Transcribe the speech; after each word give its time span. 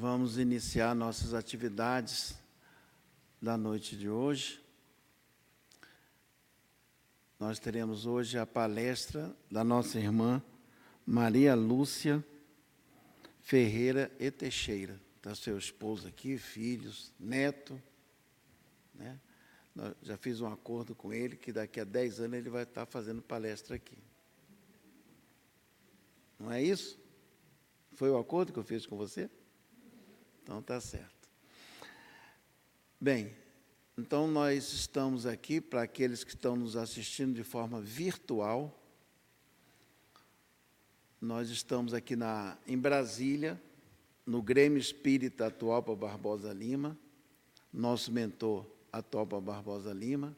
Vamos 0.00 0.38
iniciar 0.38 0.94
nossas 0.94 1.34
atividades 1.34 2.38
da 3.42 3.56
noite 3.56 3.96
de 3.96 4.08
hoje. 4.08 4.62
Nós 7.36 7.58
teremos 7.58 8.06
hoje 8.06 8.38
a 8.38 8.46
palestra 8.46 9.36
da 9.50 9.64
nossa 9.64 9.98
irmã 9.98 10.40
Maria 11.04 11.56
Lúcia 11.56 12.24
Ferreira 13.42 14.08
e 14.20 14.30
Teixeira. 14.30 15.00
Está 15.16 15.34
seu 15.34 15.58
esposo 15.58 16.06
aqui, 16.06 16.38
filhos, 16.38 17.12
neto. 17.18 17.82
Né? 18.94 19.18
Já 20.00 20.16
fiz 20.16 20.40
um 20.40 20.46
acordo 20.46 20.94
com 20.94 21.12
ele 21.12 21.36
que 21.36 21.50
daqui 21.50 21.80
a 21.80 21.84
10 21.84 22.20
anos 22.20 22.38
ele 22.38 22.50
vai 22.50 22.62
estar 22.62 22.86
fazendo 22.86 23.20
palestra 23.20 23.74
aqui. 23.74 23.98
Não 26.38 26.52
é 26.52 26.62
isso? 26.62 26.96
Foi 27.94 28.08
o 28.08 28.16
acordo 28.16 28.52
que 28.52 28.60
eu 28.60 28.64
fiz 28.64 28.86
com 28.86 28.96
você? 28.96 29.28
Então 30.48 30.62
tá 30.62 30.80
certo. 30.80 31.28
Bem, 32.98 33.36
então 33.98 34.26
nós 34.26 34.72
estamos 34.72 35.26
aqui 35.26 35.60
para 35.60 35.82
aqueles 35.82 36.24
que 36.24 36.30
estão 36.30 36.56
nos 36.56 36.74
assistindo 36.74 37.34
de 37.34 37.44
forma 37.44 37.82
virtual. 37.82 38.82
Nós 41.20 41.50
estamos 41.50 41.92
aqui 41.92 42.16
na, 42.16 42.56
em 42.66 42.78
Brasília, 42.78 43.60
no 44.24 44.40
Grêmio 44.40 44.78
Espírita 44.78 45.48
Atualpa 45.48 45.94
Barbosa 45.94 46.50
Lima, 46.50 46.96
nosso 47.70 48.10
mentor 48.10 48.64
Atualpa 48.90 49.38
Barbosa 49.42 49.92
Lima. 49.92 50.34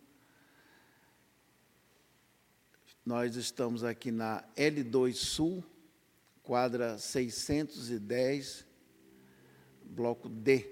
Nós 3.06 3.36
estamos 3.36 3.84
aqui 3.84 4.10
na 4.10 4.42
L2 4.56 5.14
Sul, 5.14 5.64
quadra 6.42 6.98
610, 6.98 8.68
bloco 9.90 10.28
D, 10.28 10.68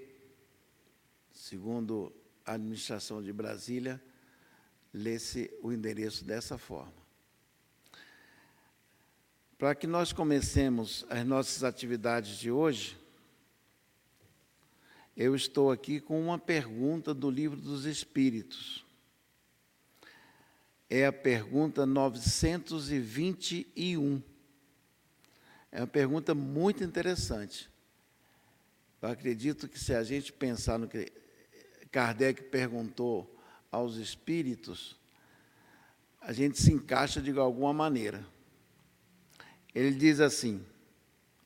segundo 1.31 2.13
a 2.45 2.53
administração 2.53 3.21
de 3.21 3.33
Brasília, 3.33 4.01
lê-se 4.93 5.51
o 5.61 5.71
endereço 5.71 6.25
dessa 6.25 6.57
forma. 6.57 6.97
Para 9.57 9.73
que 9.75 9.85
nós 9.85 10.13
comecemos 10.13 11.05
as 11.09 11.25
nossas 11.25 11.65
atividades 11.65 12.37
de 12.37 12.49
hoje, 12.49 12.97
eu 15.17 15.35
estou 15.35 15.69
aqui 15.69 15.99
com 15.99 16.21
uma 16.21 16.39
pergunta 16.39 17.13
do 17.13 17.29
Livro 17.29 17.59
dos 17.59 17.83
Espíritos. 17.85 18.85
É 20.89 21.05
a 21.05 21.11
pergunta 21.11 21.85
921. 21.85 24.23
É 25.71 25.81
uma 25.81 25.87
pergunta 25.87 26.33
muito 26.33 26.85
interessante. 26.85 27.69
Eu 29.01 29.09
acredito 29.09 29.67
que 29.67 29.79
se 29.79 29.93
a 29.93 30.03
gente 30.03 30.33
pensar 30.33 30.77
no 30.77 30.87
que 30.87 31.11
Kardec 31.91 32.43
perguntou 32.43 33.39
aos 33.71 33.95
espíritos, 33.95 34.99
a 36.19 36.33
gente 36.33 36.59
se 36.59 36.73
encaixa 36.73 37.21
de 37.21 37.31
alguma 37.37 37.73
maneira. 37.73 38.25
Ele 39.73 39.95
diz 39.95 40.19
assim, 40.19 40.65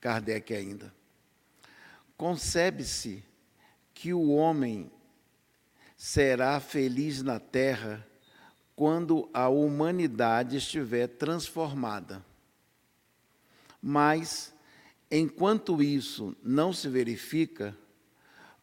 Kardec 0.02 0.54
ainda: 0.54 0.94
concebe-se 2.18 3.24
que 3.94 4.14
o 4.14 4.32
homem 4.32 4.92
será 5.96 6.60
feliz 6.60 7.22
na 7.22 7.40
terra 7.40 8.06
quando 8.76 9.30
a 9.34 9.48
humanidade 9.48 10.58
estiver 10.58 11.08
transformada. 11.08 12.26
Mas 13.82 14.54
Enquanto 15.16 15.84
isso 15.84 16.36
não 16.42 16.74
se 16.74 16.90
verifica, 16.90 17.78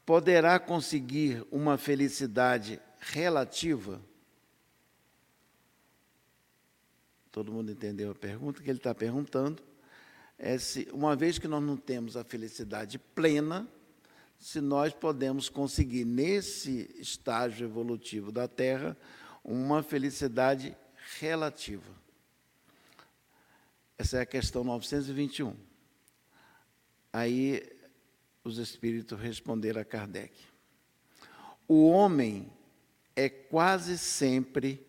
poderá 0.05 0.59
conseguir 0.59 1.47
uma 1.49 1.79
felicidade 1.79 2.81
relativa? 2.99 4.03
Todo 7.31 7.53
mundo 7.53 7.71
entendeu 7.71 8.11
a 8.11 8.17
pergunta 8.17 8.61
que 8.61 8.69
ele 8.69 8.81
está 8.81 8.93
perguntando? 8.93 9.63
É 10.37 10.59
se, 10.59 10.89
uma 10.93 11.15
vez 11.15 11.39
que 11.39 11.47
nós 11.47 11.63
não 11.63 11.77
temos 11.77 12.17
a 12.17 12.25
felicidade 12.25 12.99
plena, 12.99 13.69
se 14.37 14.61
nós 14.61 14.93
podemos 14.93 15.49
conseguir, 15.49 16.05
nesse 16.05 16.91
estágio 16.99 17.69
evolutivo 17.69 18.33
da 18.33 18.49
Terra, 18.49 18.97
uma 19.45 19.85
felicidade 19.85 20.77
relativa. 21.21 21.95
Essa 23.97 24.19
é 24.19 24.23
a 24.23 24.27
questão 24.27 24.65
921. 24.65 25.70
Aí 27.13 27.63
os 28.45 28.59
espíritos 28.59 29.19
responderam 29.19 29.81
a 29.81 29.85
Kardec: 29.85 30.33
O 31.67 31.89
homem 31.89 32.53
é 33.17 33.29
quase 33.29 33.99
sempre 33.99 34.87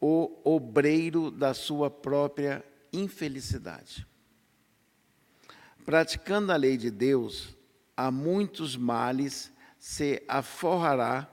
o 0.00 0.40
obreiro 0.44 1.30
da 1.30 1.54
sua 1.54 1.90
própria 1.90 2.64
infelicidade. 2.92 4.06
Praticando 5.84 6.52
a 6.52 6.56
lei 6.56 6.76
de 6.76 6.90
Deus, 6.90 7.56
a 7.96 8.10
muitos 8.10 8.76
males 8.76 9.52
se 9.78 10.22
aforrará 10.28 11.28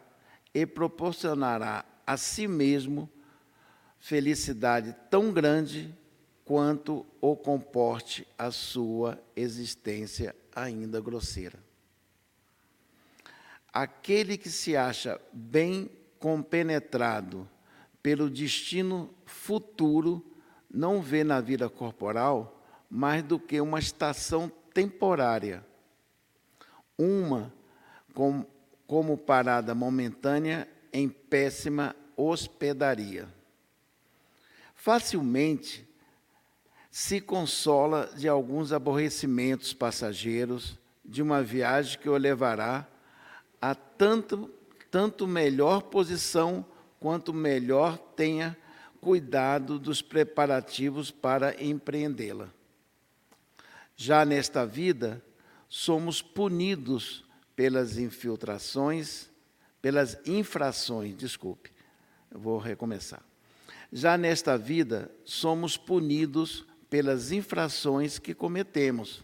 e 0.53 0.65
proporcionará 0.65 1.85
a 2.05 2.17
si 2.17 2.47
mesmo 2.47 3.09
felicidade 3.99 4.95
tão 5.09 5.31
grande 5.31 5.95
quanto 6.49 7.05
o 7.21 7.35
comporte 7.35 8.27
a 8.35 8.49
sua 8.49 9.21
existência 9.35 10.35
ainda 10.51 10.99
grosseira. 10.99 11.59
Aquele 13.71 14.35
que 14.35 14.49
se 14.49 14.75
acha 14.75 15.21
bem 15.31 15.91
compenetrado 16.17 17.47
pelo 18.01 18.31
destino 18.31 19.13
futuro 19.27 20.25
não 20.67 21.03
vê 21.03 21.23
na 21.23 21.39
vida 21.39 21.69
corporal 21.69 22.59
mais 22.89 23.21
do 23.21 23.39
que 23.39 23.61
uma 23.61 23.77
estação 23.77 24.51
temporária, 24.73 25.63
uma 26.97 27.53
com, 28.11 28.43
como 28.87 29.15
parada 29.15 29.75
momentânea 29.75 30.67
em 30.91 31.07
péssima 31.09 31.95
hospedaria. 32.17 33.29
Facilmente 34.73 35.87
se 36.89 37.21
consola 37.21 38.09
de 38.15 38.27
alguns 38.27 38.71
aborrecimentos 38.71 39.73
passageiros 39.73 40.77
de 41.05 41.21
uma 41.21 41.41
viagem 41.43 41.99
que 41.99 42.09
o 42.09 42.17
levará 42.17 42.87
a 43.61 43.75
tanto, 43.75 44.49
tanto 44.89 45.27
melhor 45.27 45.83
posição 45.83 46.65
quanto 46.99 47.33
melhor 47.33 47.97
tenha 47.97 48.57
cuidado 48.99 49.79
dos 49.79 50.01
preparativos 50.01 51.11
para 51.11 51.61
empreendê-la. 51.63 52.49
Já 53.95 54.25
nesta 54.25 54.65
vida, 54.65 55.23
somos 55.67 56.21
punidos 56.21 57.23
pelas 57.55 57.97
infiltrações, 57.97 59.29
pelas 59.81 60.17
infrações, 60.25 61.15
desculpe, 61.15 61.71
vou 62.31 62.57
recomeçar. 62.57 63.23
Já 63.91 64.17
nesta 64.17 64.57
vida, 64.57 65.11
somos 65.23 65.77
punidos 65.77 66.65
pelas 66.89 67.31
infrações 67.31 68.17
que 68.17 68.33
cometemos, 68.33 69.23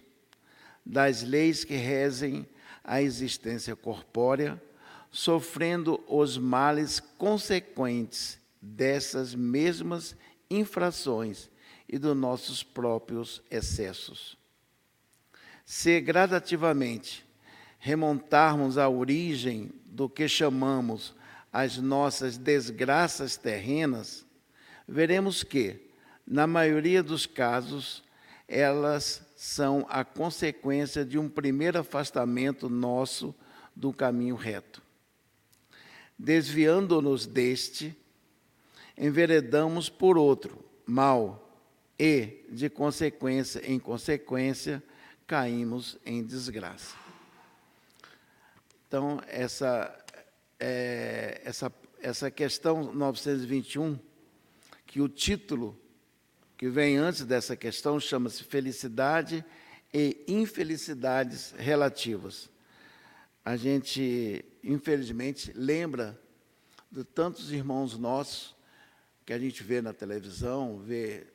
das 0.86 1.24
leis 1.24 1.64
que 1.64 1.76
rezem 1.76 2.48
a 2.84 3.02
existência 3.02 3.76
corpórea, 3.76 4.62
sofrendo 5.10 6.04
os 6.08 6.38
males 6.38 7.00
consequentes 7.00 8.40
dessas 8.62 9.34
mesmas 9.34 10.16
infrações 10.50 11.50
e 11.88 11.98
dos 11.98 12.16
nossos 12.16 12.64
próprios 12.64 13.42
excessos. 13.50 14.38
Se 15.66 16.00
gradativamente 16.00 17.26
remontarmos 17.80 18.78
à 18.78 18.90
origem 18.90 19.72
do 19.86 20.10
que 20.10 20.28
chamamos 20.28 21.16
as 21.52 21.78
nossas 21.78 22.38
desgraças 22.38 23.38
terrenas, 23.38 24.26
veremos 24.88 25.44
que, 25.44 25.80
na 26.26 26.48
maioria 26.48 27.04
dos 27.04 27.26
casos, 27.26 28.04
elas 28.48 29.22
são 29.36 29.86
a 29.90 30.04
consequência 30.04 31.06
de 31.06 31.20
um 31.20 31.30
primeiro 31.30 31.80
afastamento 31.80 32.70
nosso 32.70 33.36
do 33.76 33.94
caminho 33.94 34.36
reto. 34.36 34.82
Desviando-nos 36.18 37.28
deste, 37.28 37.96
enveredamos 38.98 39.90
por 39.90 40.18
outro, 40.18 40.64
mal, 40.86 41.42
e, 42.00 42.46
de 42.50 42.70
consequência 42.70 43.62
em 43.70 43.80
consequência, 43.80 44.84
caímos 45.28 45.98
em 46.06 46.24
desgraça. 46.24 46.96
Então, 48.88 49.20
essa, 49.28 49.94
é, 50.60 51.42
essa, 51.44 51.72
essa 52.02 52.32
questão 52.32 52.94
921, 52.94 54.00
que 54.86 55.02
o 55.02 55.10
título 55.10 55.78
que 56.58 56.70
vem 56.70 56.98
antes 56.98 57.26
dessa 57.26 57.56
questão 57.56 58.00
chama-se 58.00 58.44
felicidade 58.44 59.44
e 59.94 60.24
infelicidades 60.28 61.54
relativas. 61.58 62.50
A 63.44 63.56
gente, 63.56 64.44
infelizmente, 64.64 65.52
lembra 65.54 66.20
de 66.92 67.04
tantos 67.04 67.52
irmãos 67.52 67.98
nossos 67.98 68.56
que 69.26 69.34
a 69.34 69.40
gente 69.40 69.64
vê 69.64 69.82
na 69.82 69.94
televisão, 69.94 70.80
vê 70.80 71.28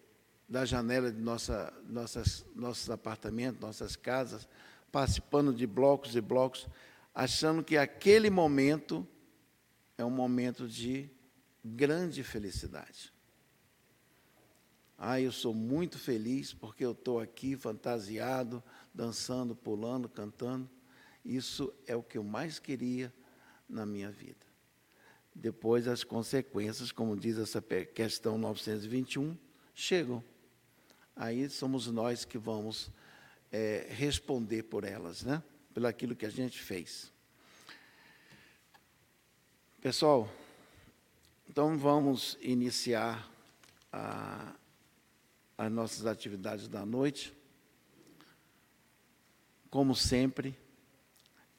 da 0.49 0.65
janela 0.65 1.13
de 1.13 1.21
nossa, 1.21 1.73
nossas, 1.89 2.45
nossos 2.57 2.91
apartamentos, 2.91 3.61
nossas 3.61 3.95
casas, 3.95 4.49
participando 4.91 5.53
de 5.55 5.67
blocos 5.67 6.17
e 6.17 6.21
blocos, 6.21 6.67
achando 7.15 7.63
que 7.63 7.77
aquele 7.77 8.31
momento 8.31 9.07
é 9.97 10.05
um 10.05 10.11
momento 10.11 10.67
de 10.67 11.09
grande 11.65 12.25
felicidade. 12.25 13.13
Ah, 15.03 15.19
eu 15.19 15.33
sou 15.33 15.55
muito 15.55 15.99
feliz 15.99 16.53
porque 16.53 16.85
eu 16.85 16.93
estou 16.93 17.21
aqui 17.21 17.57
fantasiado, 17.57 18.63
dançando, 18.93 19.57
pulando, 19.57 20.11
cantando. 20.11 20.69
Isso 21.25 21.73
é 21.87 21.97
o 21.97 22.03
que 22.03 22.19
eu 22.19 22.23
mais 22.23 22.59
queria 22.59 23.11
na 23.67 23.87
minha 23.87 24.11
vida. 24.11 24.45
Depois, 25.35 25.89
as 25.89 26.05
consequências, 26.05 26.93
como 26.93 27.17
diz 27.17 27.39
essa 27.39 27.63
questão 27.63 28.37
921, 28.37 29.39
chegam. 29.75 30.23
Aí 31.17 31.49
somos 31.49 31.87
nós 31.87 32.27
que 32.27 32.37
vamos 32.37 32.91
é, 33.51 33.87
responder 33.89 34.65
por 34.65 34.85
elas, 34.85 35.23
né? 35.23 35.43
Pelo 35.73 35.87
aquilo 35.87 36.15
que 36.15 36.27
a 36.27 36.31
gente 36.31 36.61
fez. 36.61 37.11
Pessoal, 39.81 40.31
então 41.49 41.79
vamos 41.79 42.37
iniciar 42.43 43.27
a, 43.91 44.55
as 45.61 45.71
nossas 45.71 46.07
atividades 46.07 46.67
da 46.69 46.87
noite, 46.87 47.35
como 49.69 49.95
sempre, 49.95 50.57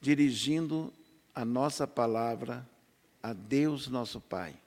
dirigindo 0.00 0.92
a 1.32 1.44
nossa 1.44 1.86
palavra 1.86 2.68
a 3.22 3.32
Deus 3.32 3.86
nosso 3.86 4.20
Pai, 4.20 4.60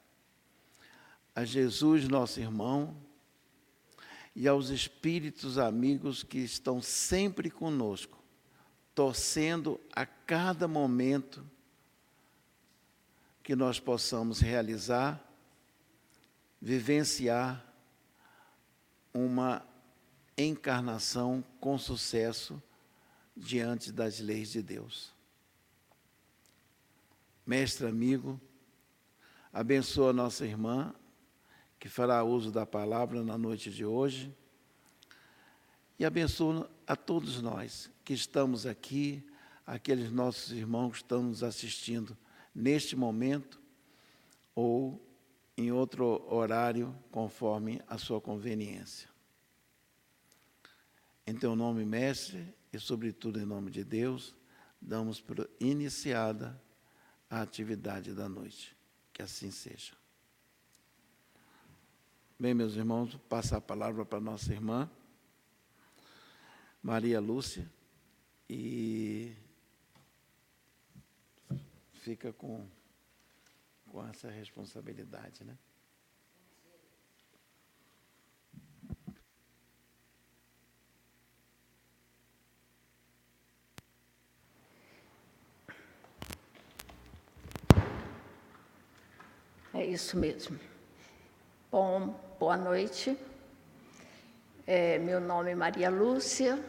a 1.35 1.43
Jesus 1.43 2.07
nosso 2.07 2.39
irmão 2.39 2.95
e 4.33 4.47
aos 4.47 4.69
espíritos 4.69 5.57
amigos 5.57 6.23
que 6.23 6.37
estão 6.37 6.81
sempre 6.81 7.51
conosco, 7.51 8.17
torcendo 8.95 9.81
a 9.91 10.05
cada 10.05 10.65
momento 10.65 11.45
que 13.43 13.53
nós 13.53 13.81
possamos 13.81 14.39
realizar, 14.39 15.21
vivenciar 16.61 17.64
uma 19.15 19.65
encarnação 20.37 21.41
com 21.61 21.77
sucesso 21.77 22.61
diante 23.33 23.89
das 23.89 24.19
leis 24.19 24.51
de 24.51 24.61
Deus. 24.61 25.13
Mestre 27.47 27.87
amigo, 27.87 28.39
abençoa 29.53 30.11
nossa 30.11 30.45
irmã, 30.45 30.93
que 31.79 31.87
fará 31.87 32.25
uso 32.25 32.51
da 32.51 32.65
palavra 32.65 33.23
na 33.23 33.37
noite 33.37 33.71
de 33.71 33.85
hoje, 33.85 34.35
e 35.97 36.03
abençoa 36.03 36.69
a 36.85 36.97
todos 36.97 37.41
nós 37.41 37.89
que 38.03 38.13
estamos 38.13 38.65
aqui, 38.65 39.25
aqueles 39.65 40.11
nossos 40.11 40.51
irmãos 40.51 40.91
que 40.91 40.97
estão 40.97 41.23
nos 41.23 41.41
assistindo 41.41 42.17
neste 42.53 42.97
momento 42.97 43.61
ou 44.53 45.01
em 45.57 45.71
outro 45.71 46.25
horário, 46.33 46.95
conforme 47.11 47.81
a 47.87 47.97
sua 47.97 48.19
conveniência. 48.19 49.09
Em 51.25 51.35
teu 51.35 51.55
nome, 51.55 51.85
mestre, 51.85 52.53
e 52.71 52.79
sobretudo 52.79 53.39
em 53.39 53.45
nome 53.45 53.71
de 53.71 53.83
Deus, 53.83 54.35
damos 54.81 55.21
por 55.21 55.49
iniciada 55.59 56.61
a 57.29 57.41
atividade 57.41 58.13
da 58.13 58.27
noite. 58.27 58.75
Que 59.13 59.21
assim 59.21 59.49
seja. 59.49 59.93
Bem, 62.37 62.53
meus 62.53 62.75
irmãos, 62.75 63.15
passar 63.29 63.57
a 63.57 63.61
palavra 63.61 64.03
para 64.03 64.19
nossa 64.19 64.51
irmã, 64.51 64.91
Maria 66.83 67.21
Lúcia, 67.21 67.71
e 68.49 69.33
fica 71.93 72.33
com, 72.33 72.67
com 73.95 74.05
essa 74.09 74.29
responsabilidade, 74.29 75.45
né? 75.45 75.57
É 89.73 89.85
isso 89.85 90.17
mesmo. 90.17 90.59
Bom, 91.71 92.19
boa 92.37 92.57
noite. 92.57 93.17
É, 94.67 94.99
meu 94.99 95.21
nome 95.21 95.51
é 95.51 95.55
Maria 95.55 95.89
Lúcia. 95.89 96.61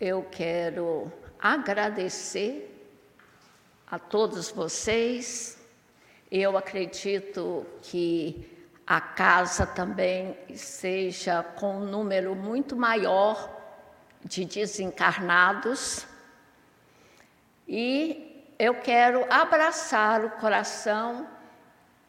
Eu 0.00 0.24
quero 0.24 1.12
agradecer 1.38 2.52
a 3.86 4.00
todos 4.00 4.50
vocês. 4.50 5.63
Eu 6.36 6.58
acredito 6.58 7.64
que 7.80 8.44
a 8.84 9.00
casa 9.00 9.64
também 9.64 10.36
seja 10.56 11.44
com 11.44 11.76
um 11.76 11.84
número 11.84 12.34
muito 12.34 12.74
maior 12.74 13.56
de 14.24 14.44
desencarnados. 14.44 16.04
E 17.68 18.52
eu 18.58 18.74
quero 18.74 19.24
abraçar 19.32 20.24
o 20.24 20.30
coração 20.30 21.28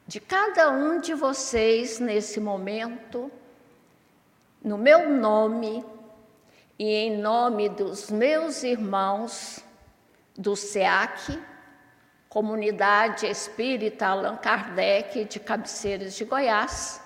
de 0.08 0.20
cada 0.20 0.72
um 0.72 1.00
de 1.00 1.14
vocês 1.14 2.00
nesse 2.00 2.40
momento, 2.40 3.32
no 4.60 4.76
meu 4.76 5.08
nome 5.08 5.86
e 6.80 6.96
em 6.96 7.16
nome 7.16 7.70
dos 7.70 8.10
meus 8.10 8.64
irmãos 8.64 9.64
do 10.36 10.56
SEAC, 10.56 11.40
Comunidade 12.36 13.26
Espírita 13.28 14.08
Allan 14.08 14.36
Kardec 14.36 15.24
de 15.24 15.40
Cabeceiras 15.40 16.16
de 16.16 16.26
Goiás, 16.26 17.02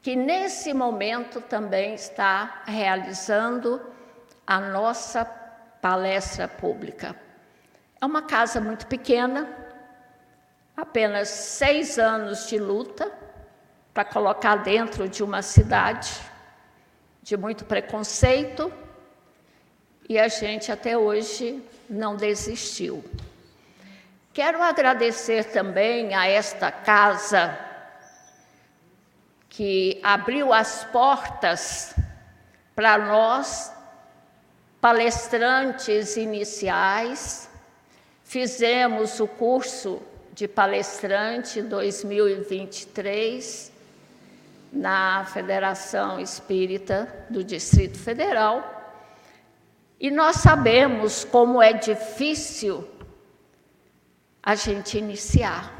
que 0.00 0.16
nesse 0.16 0.72
momento 0.72 1.42
também 1.42 1.92
está 1.92 2.62
realizando 2.64 3.82
a 4.46 4.58
nossa 4.58 5.26
palestra 5.26 6.48
pública. 6.48 7.14
É 8.00 8.06
uma 8.06 8.22
casa 8.22 8.62
muito 8.62 8.86
pequena, 8.86 9.46
apenas 10.74 11.28
seis 11.28 11.98
anos 11.98 12.48
de 12.48 12.58
luta 12.58 13.12
para 13.92 14.06
colocar 14.06 14.56
dentro 14.56 15.06
de 15.06 15.22
uma 15.22 15.42
cidade 15.42 16.18
de 17.22 17.36
muito 17.36 17.66
preconceito 17.66 18.72
e 20.08 20.18
a 20.18 20.28
gente 20.28 20.72
até 20.72 20.96
hoje 20.96 21.62
não 21.90 22.16
desistiu. 22.16 23.04
Quero 24.32 24.62
agradecer 24.62 25.46
também 25.46 26.14
a 26.14 26.28
esta 26.28 26.70
casa 26.70 27.58
que 29.48 29.98
abriu 30.04 30.52
as 30.52 30.84
portas 30.84 31.96
para 32.76 32.96
nós, 32.96 33.72
palestrantes 34.80 36.16
iniciais, 36.16 37.50
fizemos 38.22 39.18
o 39.18 39.26
curso 39.26 40.00
de 40.32 40.46
palestrante 40.46 41.60
2023 41.60 43.72
na 44.72 45.24
Federação 45.24 46.20
Espírita 46.20 47.12
do 47.28 47.42
Distrito 47.42 47.98
Federal. 47.98 49.02
E 49.98 50.08
nós 50.08 50.36
sabemos 50.36 51.24
como 51.24 51.60
é 51.60 51.72
difícil 51.72 52.88
a 54.42 54.54
gente 54.54 54.98
iniciar. 54.98 55.72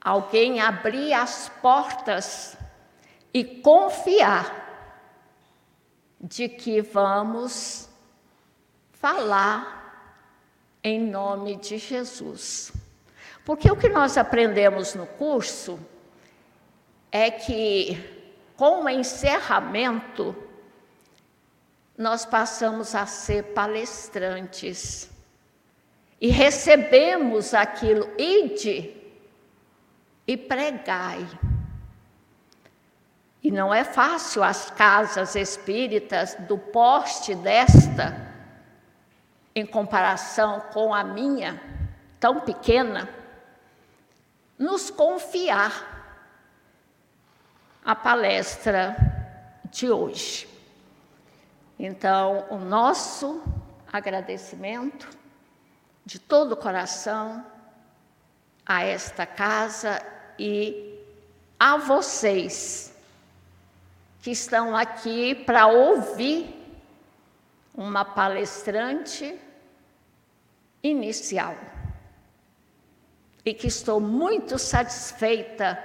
Alguém 0.00 0.60
abrir 0.60 1.12
as 1.12 1.48
portas 1.60 2.56
e 3.32 3.44
confiar 3.44 4.60
de 6.20 6.48
que 6.48 6.80
vamos 6.80 7.88
falar 8.92 9.80
em 10.82 11.00
nome 11.00 11.56
de 11.56 11.78
Jesus. 11.78 12.72
Porque 13.44 13.70
o 13.70 13.76
que 13.76 13.88
nós 13.88 14.18
aprendemos 14.18 14.94
no 14.94 15.06
curso 15.06 15.78
é 17.10 17.30
que, 17.30 17.98
com 18.56 18.84
o 18.84 18.88
encerramento, 18.88 20.36
nós 21.96 22.24
passamos 22.24 22.94
a 22.94 23.06
ser 23.06 23.52
palestrantes 23.54 25.10
e 26.20 26.28
recebemos 26.28 27.54
aquilo, 27.54 28.08
ide 28.18 28.94
e 30.26 30.36
pregai. 30.36 31.26
E 33.42 33.50
não 33.50 33.72
é 33.72 33.84
fácil 33.84 34.44
as 34.44 34.70
casas 34.70 35.34
espíritas 35.34 36.34
do 36.40 36.58
poste 36.58 37.34
desta, 37.34 38.28
em 39.54 39.64
comparação 39.64 40.60
com 40.72 40.92
a 40.92 41.02
minha, 41.02 41.60
tão 42.20 42.40
pequena, 42.40 43.08
nos 44.58 44.90
confiar 44.90 45.98
a 47.82 47.94
palestra 47.94 48.94
de 49.70 49.90
hoje. 49.90 50.46
Então, 51.78 52.44
o 52.50 52.58
nosso 52.58 53.42
agradecimento 53.90 55.19
de 56.04 56.18
todo 56.18 56.52
o 56.52 56.56
coração 56.56 57.44
a 58.64 58.84
esta 58.84 59.26
casa 59.26 60.00
e 60.38 60.98
a 61.58 61.76
vocês 61.76 62.94
que 64.22 64.30
estão 64.30 64.76
aqui 64.76 65.34
para 65.34 65.66
ouvir 65.66 66.56
uma 67.74 68.04
palestrante 68.04 69.38
inicial. 70.82 71.56
E 73.44 73.54
que 73.54 73.66
estou 73.66 74.00
muito 74.00 74.58
satisfeita 74.58 75.82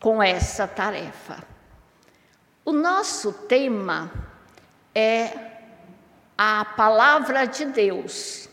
com 0.00 0.22
essa 0.22 0.66
tarefa. 0.66 1.44
O 2.64 2.72
nosso 2.72 3.32
tema 3.32 4.10
é 4.94 5.45
a 6.36 6.64
palavra 6.64 7.46
de 7.46 7.64
Deus, 7.64 8.48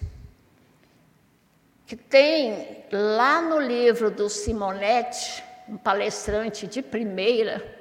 que 1.85 1.95
tem 1.95 2.85
lá 2.91 3.41
no 3.41 3.59
livro 3.59 4.09
do 4.09 4.29
Simonetti, 4.29 5.43
um 5.67 5.77
palestrante 5.77 6.65
de 6.65 6.81
primeira, 6.81 7.77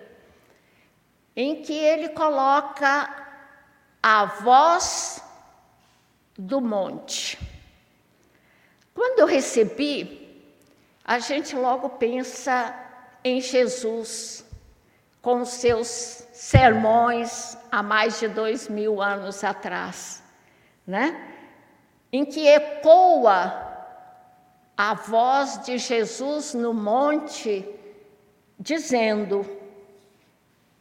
em 1.36 1.62
que 1.62 1.72
ele 1.72 2.08
coloca 2.10 3.26
a 4.02 4.24
voz 4.24 5.22
do 6.36 6.60
monte. 6.60 7.38
Quando 8.94 9.20
eu 9.20 9.26
recebi, 9.26 10.44
a 11.04 11.18
gente 11.18 11.54
logo 11.56 11.88
pensa 11.90 12.74
em 13.24 13.40
Jesus, 13.40 14.44
com 15.20 15.40
os 15.40 15.50
seus 15.50 16.21
sermões 16.32 17.56
há 17.70 17.80
mais 17.82 18.18
de 18.18 18.26
dois 18.26 18.66
mil 18.68 19.02
anos 19.02 19.44
atrás, 19.44 20.22
né? 20.86 21.28
Em 22.10 22.24
que 22.24 22.48
ecoa 22.48 23.68
a 24.76 24.94
voz 24.94 25.62
de 25.62 25.76
Jesus 25.76 26.54
no 26.54 26.72
monte, 26.72 27.68
dizendo: 28.58 29.44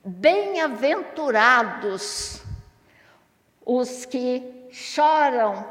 Bem-aventurados 0.03 2.41
os 3.65 4.05
que 4.05 4.69
choram, 4.71 5.69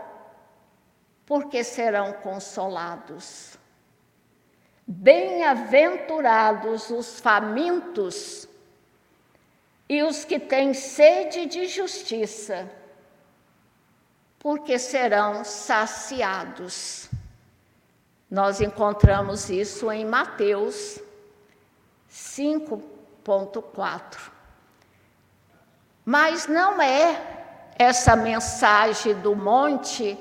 porque 1.24 1.64
serão 1.64 2.12
consolados. 2.12 3.58
Bem-aventurados 4.86 6.90
os 6.90 7.18
famintos 7.20 8.49
e 9.90 10.02
os 10.04 10.24
que 10.24 10.38
têm 10.38 10.72
sede 10.72 11.46
de 11.46 11.66
justiça, 11.66 12.70
porque 14.38 14.78
serão 14.78 15.42
saciados. 15.42 17.10
Nós 18.30 18.60
encontramos 18.60 19.50
isso 19.50 19.90
em 19.90 20.04
Mateus 20.04 21.00
5.4. 22.08 24.30
Mas 26.04 26.46
não 26.46 26.80
é 26.80 27.74
essa 27.76 28.14
mensagem 28.14 29.16
do 29.16 29.34
monte 29.34 30.16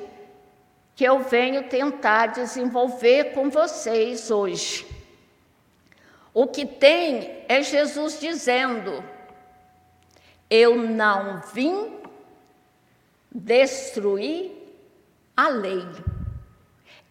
que 0.96 1.04
eu 1.04 1.20
venho 1.20 1.70
tentar 1.70 2.32
desenvolver 2.32 3.36
com 3.36 3.52
vocês 3.52 4.32
hoje. 4.32 4.88
O 6.34 6.48
que 6.48 6.66
tem 6.66 7.46
é 7.48 7.62
Jesus 7.62 8.20
dizendo: 8.20 9.19
Eu 10.50 10.76
não 10.76 11.42
vim 11.54 12.00
destruir 13.32 14.52
a 15.38 15.48
lei, 15.48 15.88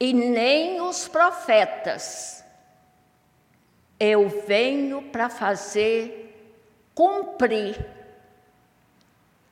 e 0.01 0.13
nem 0.13 0.81
os 0.81 1.09
profetas. 1.09 2.45
Eu 3.99 4.29
venho 4.47 5.03
para 5.03 5.29
fazer 5.29 6.25
cumprir 6.95 7.85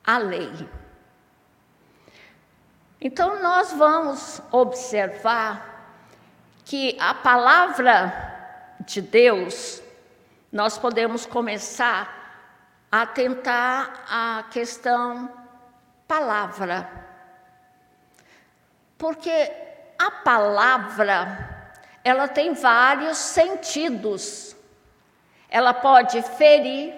a 0.03 0.17
lei. 0.17 0.51
Então, 2.99 3.41
nós 3.41 3.73
vamos 3.73 4.41
observar 4.51 5.95
que 6.65 6.97
a 6.99 7.13
palavra 7.13 8.13
de 8.81 9.01
Deus, 9.01 9.81
nós 10.51 10.77
podemos 10.77 11.25
começar 11.25 12.16
a 12.91 13.05
tentar 13.05 14.05
a 14.09 14.43
questão 14.51 15.31
palavra. 16.07 16.89
Porque 18.97 19.51
a 19.99 20.11
palavra, 20.11 21.75
ela 22.03 22.27
tem 22.27 22.53
vários 22.53 23.17
sentidos. 23.17 24.55
Ela 25.49 25.73
pode 25.73 26.21
ferir, 26.21 26.93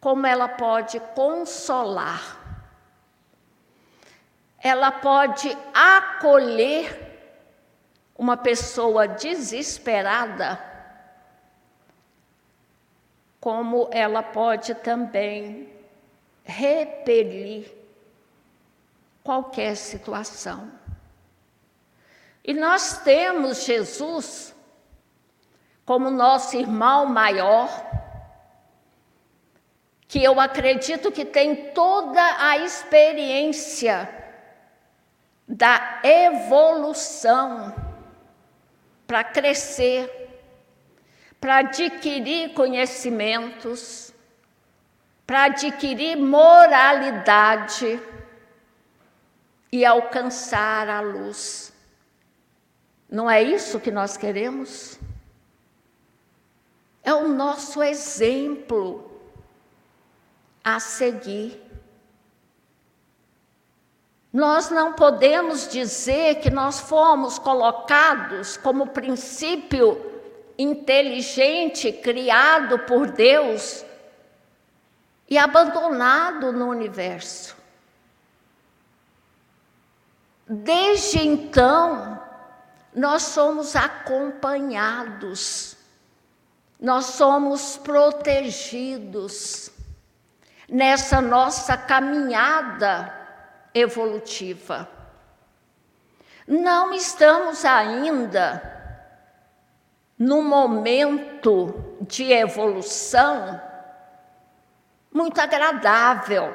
como 0.00 0.26
ela 0.26 0.48
pode 0.48 1.00
consolar 1.14 2.44
ela 4.64 4.90
pode 4.90 5.54
acolher 5.74 7.12
uma 8.16 8.34
pessoa 8.34 9.06
desesperada, 9.06 10.58
como 13.44 13.90
ela 13.92 14.22
pode 14.22 14.74
também 14.76 15.70
repelir 16.42 17.70
qualquer 19.22 19.76
situação. 19.76 20.72
E 22.42 22.54
nós 22.54 23.02
temos 23.02 23.66
Jesus 23.66 24.56
como 25.84 26.10
nosso 26.10 26.56
irmão 26.56 27.04
maior, 27.04 27.68
que 30.08 30.24
eu 30.24 30.40
acredito 30.40 31.12
que 31.12 31.26
tem 31.26 31.70
toda 31.72 32.22
a 32.48 32.56
experiência 32.56 34.08
da 35.46 36.00
evolução 36.02 37.74
para 39.06 39.22
crescer, 39.22 40.23
para 41.44 41.58
adquirir 41.58 42.54
conhecimentos, 42.54 44.14
para 45.26 45.44
adquirir 45.44 46.16
moralidade 46.16 48.00
e 49.70 49.84
alcançar 49.84 50.88
a 50.88 51.02
luz. 51.02 51.70
Não 53.10 53.30
é 53.30 53.42
isso 53.42 53.78
que 53.78 53.90
nós 53.90 54.16
queremos? 54.16 54.98
É 57.02 57.12
o 57.12 57.28
nosso 57.28 57.82
exemplo 57.82 59.20
a 60.64 60.80
seguir. 60.80 61.62
Nós 64.32 64.70
não 64.70 64.94
podemos 64.94 65.68
dizer 65.68 66.36
que 66.36 66.48
nós 66.48 66.80
fomos 66.80 67.38
colocados 67.38 68.56
como 68.56 68.86
princípio 68.86 70.13
inteligente 70.58 71.92
criado 71.92 72.80
por 72.80 73.10
Deus 73.10 73.84
e 75.28 75.38
abandonado 75.38 76.52
no 76.52 76.68
universo. 76.68 77.56
Desde 80.46 81.20
então, 81.20 82.22
nós 82.94 83.22
somos 83.22 83.74
acompanhados, 83.74 85.76
nós 86.78 87.06
somos 87.06 87.78
protegidos 87.78 89.70
nessa 90.68 91.20
nossa 91.20 91.76
caminhada 91.76 93.12
evolutiva. 93.74 94.88
Não 96.46 96.92
estamos 96.92 97.64
ainda 97.64 98.73
no 100.18 100.42
momento 100.42 101.96
de 102.00 102.32
evolução 102.32 103.60
muito 105.12 105.40
agradável, 105.40 106.52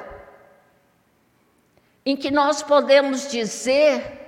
em 2.04 2.16
que 2.16 2.30
nós 2.30 2.62
podemos 2.62 3.30
dizer 3.30 4.18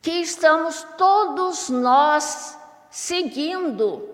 que 0.00 0.10
estamos 0.10 0.82
todos 0.98 1.68
nós 1.68 2.58
seguindo 2.90 4.10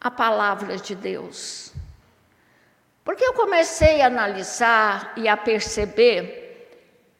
a 0.00 0.10
palavra 0.10 0.76
de 0.76 0.94
Deus. 0.94 1.72
Porque 3.04 3.24
eu 3.24 3.34
comecei 3.34 4.00
a 4.00 4.06
analisar 4.06 5.12
e 5.16 5.26
a 5.26 5.36
perceber 5.36 6.40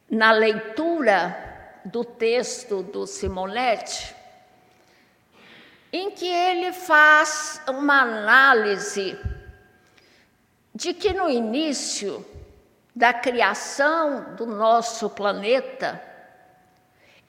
na 0.09 0.31
leitura 0.31 1.81
do 1.83 2.05
texto 2.05 2.81
do 2.81 3.05
Simonetti, 3.05 4.15
em 5.93 6.09
que 6.09 6.27
ele 6.27 6.73
faz 6.73 7.61
uma 7.69 8.01
análise 8.01 9.15
de 10.73 10.91
que 10.91 11.13
no 11.13 11.29
início 11.29 12.25
da 12.95 13.13
criação 13.13 14.33
do 14.33 14.47
nosso 14.47 15.07
planeta 15.11 16.01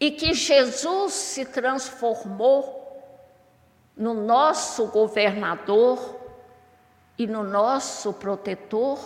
e 0.01 0.11
que 0.11 0.33
Jesus 0.33 1.13
se 1.13 1.45
transformou 1.45 2.83
no 3.95 4.15
nosso 4.15 4.87
governador 4.87 6.21
e 7.19 7.27
no 7.27 7.45
nosso 7.45 8.15
protetor, 8.15 8.99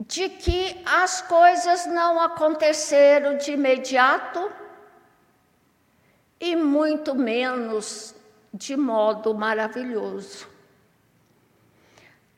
de 0.00 0.30
que 0.30 0.82
as 0.84 1.20
coisas 1.20 1.84
não 1.84 2.18
aconteceram 2.20 3.36
de 3.36 3.52
imediato 3.52 4.50
e 6.40 6.54
muito 6.56 7.14
menos 7.14 8.14
de 8.52 8.76
modo 8.76 9.34
maravilhoso. 9.34 10.48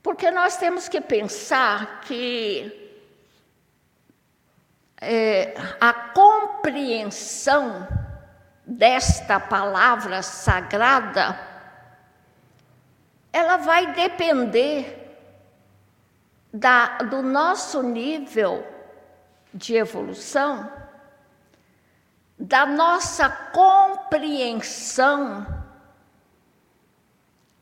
Porque 0.02 0.30
nós 0.30 0.56
temos 0.56 0.88
que 0.88 1.00
pensar 1.00 2.00
que 2.00 2.80
é, 5.00 5.54
a 5.80 5.92
compreensão 5.92 7.86
desta 8.66 9.40
palavra 9.40 10.22
sagrada, 10.22 11.38
ela 13.32 13.56
vai 13.56 13.92
depender 13.92 15.18
da, 16.52 16.98
do 16.98 17.22
nosso 17.22 17.82
nível 17.82 18.66
de 19.52 19.74
evolução, 19.76 20.70
da 22.40 22.64
nossa 22.64 23.28
compreensão, 23.28 25.46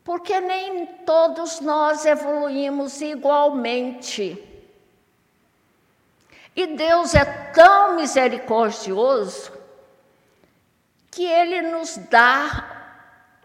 porque 0.05 0.39
nem 0.39 0.85
todos 1.05 1.59
nós 1.59 2.05
evoluímos 2.05 3.01
igualmente. 3.01 4.41
E 6.55 6.77
Deus 6.77 7.13
é 7.13 7.25
tão 7.25 7.97
misericordioso 7.97 9.51
que 11.11 11.25
Ele 11.25 11.63
nos 11.63 11.97
dá 11.97 12.77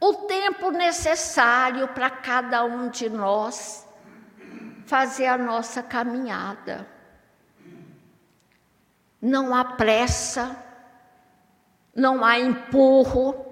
o 0.00 0.14
tempo 0.14 0.71
necessário 0.71 1.88
para 1.88 2.11
cada 2.11 2.64
um 2.64 2.88
de 2.88 3.11
nós 3.11 3.85
fazer 4.87 5.26
a 5.26 5.37
nossa 5.37 5.83
caminhada. 5.83 6.88
Não 9.21 9.53
há 9.55 9.64
pressa, 9.64 10.63
não 11.94 12.24
há 12.24 12.38
empurro, 12.38 13.44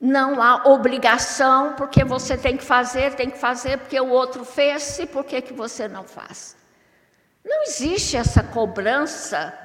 não 0.00 0.42
há 0.42 0.68
obrigação, 0.68 1.72
porque 1.74 2.04
você 2.04 2.36
tem 2.36 2.56
que 2.56 2.64
fazer, 2.64 3.14
tem 3.14 3.30
que 3.30 3.38
fazer 3.38 3.78
porque 3.78 3.98
o 3.98 4.10
outro 4.10 4.44
fez, 4.44 4.98
e 4.98 5.06
por 5.06 5.24
que, 5.24 5.40
que 5.40 5.52
você 5.52 5.88
não 5.88 6.04
faz? 6.04 6.56
Não 7.44 7.62
existe 7.62 8.16
essa 8.16 8.42
cobrança 8.42 9.58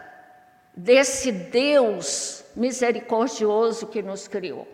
desse 0.76 1.32
Deus 1.32 2.44
misericordioso 2.56 3.88
que 3.88 4.02
nos 4.02 4.28
criou. 4.28 4.68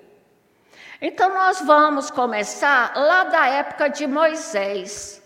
Então, 1.02 1.34
nós 1.34 1.62
vamos 1.62 2.10
começar 2.10 2.96
lá 2.96 3.26
da 3.26 3.48
época 3.48 3.90
de 3.90 4.08
Moisés, 4.08 5.22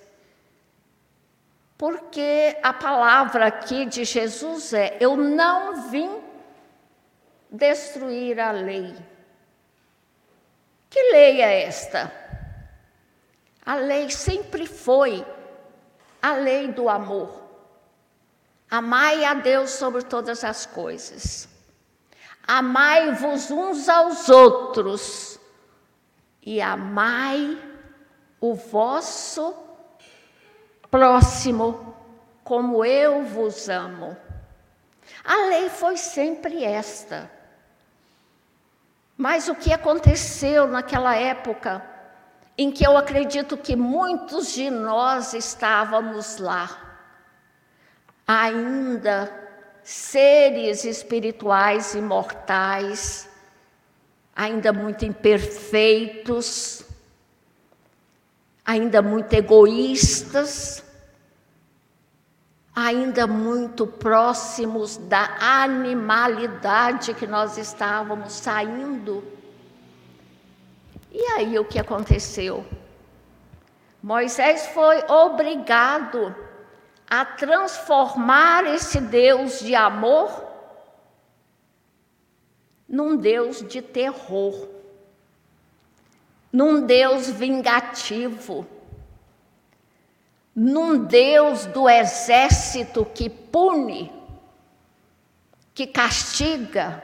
porque 1.77 2.57
a 2.63 2.73
palavra 2.73 3.47
aqui 3.47 3.85
de 3.85 4.03
Jesus 4.03 4.73
é: 4.73 4.97
Eu 4.99 5.15
não 5.15 5.89
vim 5.89 6.28
destruir 7.49 8.39
a 8.39 8.51
lei. 8.51 8.95
Que 10.89 11.11
lei 11.11 11.41
é 11.41 11.63
esta? 11.63 12.11
A 13.65 13.75
lei 13.75 14.09
sempre 14.09 14.65
foi 14.65 15.25
a 16.21 16.33
lei 16.33 16.69
do 16.69 16.89
amor. 16.89 17.43
Amai 18.69 19.23
a 19.25 19.33
Deus 19.33 19.71
sobre 19.71 20.03
todas 20.03 20.43
as 20.43 20.65
coisas. 20.65 21.47
Amai-vos 22.47 23.51
uns 23.51 23.87
aos 23.87 24.29
outros 24.29 25.39
e 26.41 26.61
amai 26.61 27.61
o 28.41 28.55
vosso 28.55 29.53
próximo 30.89 31.95
como 32.43 32.83
eu 32.83 33.23
vos 33.25 33.69
amo. 33.69 34.17
A 35.23 35.45
lei 35.45 35.69
foi 35.69 35.97
sempre 35.97 36.63
esta. 36.63 37.29
Mas 39.21 39.49
o 39.49 39.53
que 39.53 39.73
aconteceu 39.73 40.65
naquela 40.65 41.13
época, 41.13 41.83
em 42.57 42.71
que 42.71 42.87
eu 42.87 42.95
acredito 42.95 43.57
que 43.57 43.75
muitos 43.75 44.53
de 44.53 44.69
nós 44.69 45.33
estávamos 45.33 46.37
lá, 46.37 47.03
ainda 48.25 49.29
seres 49.83 50.85
espirituais 50.85 51.95
imortais, 51.95 53.29
ainda 54.33 54.71
muito 54.71 55.03
imperfeitos, 55.03 56.85
ainda 58.65 59.01
muito 59.01 59.33
egoístas, 59.33 60.81
ainda 62.85 63.27
muito 63.27 63.85
próximos 63.85 64.95
da 64.95 65.35
animalidade 65.39 67.13
que 67.13 67.27
nós 67.27 67.57
estávamos 67.57 68.31
saindo. 68.33 69.21
E 71.11 71.21
aí 71.33 71.59
o 71.59 71.65
que 71.65 71.77
aconteceu? 71.77 72.65
Moisés 74.01 74.67
foi 74.67 75.03
obrigado 75.09 76.33
a 77.09 77.25
transformar 77.25 78.65
esse 78.65 79.01
Deus 79.01 79.59
de 79.59 79.75
amor 79.75 80.47
num 82.87 83.17
Deus 83.17 83.61
de 83.67 83.81
terror, 83.81 84.69
num 86.51 86.85
Deus 86.85 87.29
vingativo, 87.29 88.65
num 90.59 91.05
Deus 91.05 91.65
do 91.67 91.89
exército 91.89 93.05
que 93.05 93.29
pune, 93.29 94.11
que 95.73 95.87
castiga, 95.87 97.01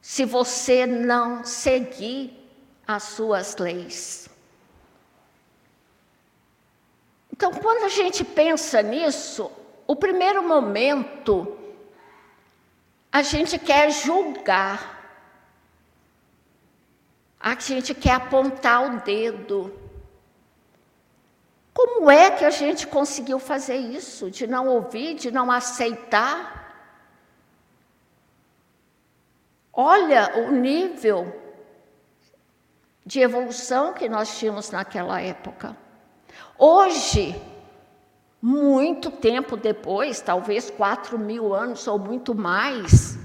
se 0.00 0.24
você 0.24 0.86
não 0.86 1.44
seguir 1.44 2.50
as 2.86 3.02
suas 3.02 3.58
leis. 3.58 4.30
Então, 7.30 7.52
quando 7.52 7.84
a 7.84 7.90
gente 7.90 8.24
pensa 8.24 8.80
nisso, 8.80 9.52
o 9.86 9.94
primeiro 9.94 10.42
momento, 10.42 11.54
a 13.12 13.20
gente 13.20 13.58
quer 13.58 13.90
julgar, 13.90 15.20
a 17.38 17.54
gente 17.56 17.94
quer 17.94 18.12
apontar 18.12 18.82
o 18.86 19.00
dedo. 19.00 19.83
Como 21.74 22.08
é 22.08 22.30
que 22.30 22.44
a 22.44 22.50
gente 22.50 22.86
conseguiu 22.86 23.40
fazer 23.40 23.76
isso? 23.76 24.30
De 24.30 24.46
não 24.46 24.68
ouvir, 24.68 25.14
de 25.14 25.32
não 25.32 25.50
aceitar? 25.50 26.62
Olha 29.72 30.38
o 30.38 30.52
nível 30.52 31.34
de 33.04 33.20
evolução 33.20 33.92
que 33.92 34.08
nós 34.08 34.38
tínhamos 34.38 34.70
naquela 34.70 35.20
época. 35.20 35.76
Hoje, 36.56 37.34
muito 38.40 39.10
tempo 39.10 39.56
depois, 39.56 40.20
talvez 40.20 40.70
quatro 40.70 41.18
mil 41.18 41.52
anos 41.52 41.88
ou 41.88 41.98
muito 41.98 42.36
mais, 42.36 43.18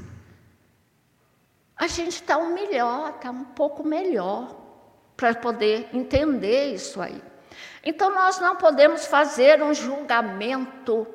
a 1.78 1.86
gente 1.86 2.16
está 2.16 2.38
um 2.38 2.52
melhor, 2.52 3.12
está 3.12 3.30
um 3.30 3.46
pouco 3.46 3.86
melhor 3.86 4.56
para 5.16 5.36
poder 5.36 5.88
entender 5.94 6.74
isso 6.74 7.00
aí. 7.00 7.29
Então 7.89 8.13
nós 8.13 8.39
não 8.39 8.56
podemos 8.56 9.08
fazer 9.08 9.63
um 9.63 9.73
julgamento 9.73 11.08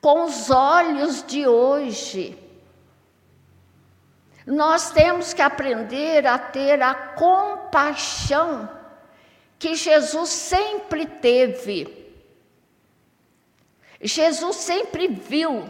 com 0.00 0.22
os 0.22 0.48
olhos 0.48 1.24
de 1.24 1.44
hoje. 1.44 2.38
Nós 4.46 4.92
temos 4.92 5.34
que 5.34 5.42
aprender 5.42 6.24
a 6.24 6.38
ter 6.38 6.80
a 6.80 6.94
compaixão 6.94 8.70
que 9.58 9.74
Jesus 9.74 10.30
sempre 10.30 11.04
teve. 11.04 12.14
Jesus 14.00 14.54
sempre 14.54 15.08
viu, 15.08 15.68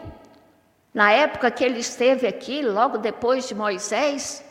na 0.93 1.11
época 1.11 1.51
que 1.51 1.65
ele 1.65 1.79
esteve 1.79 2.27
aqui, 2.27 2.61
logo 2.61 2.99
depois 2.99 3.49
de 3.49 3.55
Moisés, 3.55 4.45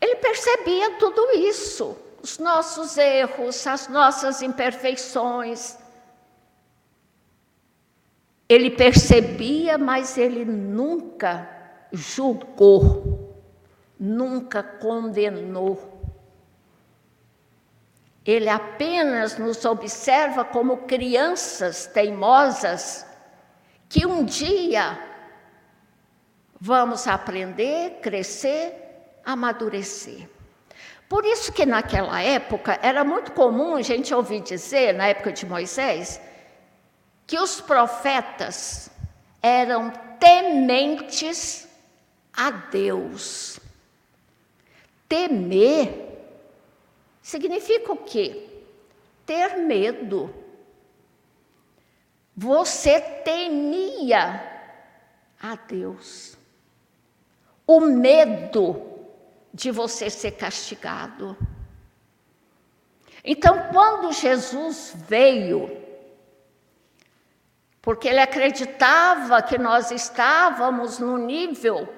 Ele 0.00 0.16
percebia 0.16 0.98
tudo 0.98 1.32
isso, 1.32 1.96
os 2.22 2.38
nossos 2.38 2.96
erros, 2.96 3.66
as 3.66 3.88
nossas 3.88 4.42
imperfeições. 4.42 5.76
Ele 8.48 8.70
percebia, 8.70 9.76
mas 9.78 10.16
ele 10.16 10.44
nunca 10.44 11.48
julgou, 11.92 13.34
nunca 13.98 14.62
condenou. 14.62 15.96
Ele 18.24 18.48
apenas 18.48 19.38
nos 19.38 19.64
observa 19.64 20.44
como 20.44 20.78
crianças 20.78 21.86
teimosas 21.86 23.06
que 23.88 24.04
um 24.04 24.24
dia 24.24 24.98
vamos 26.60 27.06
aprender, 27.06 28.00
crescer, 28.00 28.85
amadurecer. 29.26 30.28
Por 31.08 31.24
isso 31.24 31.52
que 31.52 31.66
naquela 31.66 32.22
época 32.22 32.78
era 32.80 33.04
muito 33.04 33.32
comum 33.32 33.74
a 33.74 33.82
gente 33.82 34.14
ouvir 34.14 34.40
dizer, 34.40 34.94
na 34.94 35.08
época 35.08 35.32
de 35.32 35.44
Moisés, 35.44 36.20
que 37.26 37.38
os 37.38 37.60
profetas 37.60 38.90
eram 39.42 39.90
tementes 40.18 41.68
a 42.32 42.50
Deus. 42.50 43.60
Temer 45.08 46.06
significa 47.22 47.92
o 47.92 47.96
quê? 47.96 48.48
Ter 49.24 49.56
medo. 49.58 50.34
Você 52.36 53.00
temia 53.00 54.42
a 55.40 55.56
Deus. 55.56 56.36
O 57.66 57.80
medo 57.80 58.95
de 59.56 59.70
você 59.70 60.10
ser 60.10 60.32
castigado. 60.32 61.34
Então, 63.24 63.70
quando 63.72 64.12
Jesus 64.12 64.92
veio, 65.08 65.82
porque 67.80 68.06
ele 68.06 68.20
acreditava 68.20 69.40
que 69.40 69.56
nós 69.56 69.90
estávamos 69.90 70.98
no 70.98 71.16
nível 71.16 71.88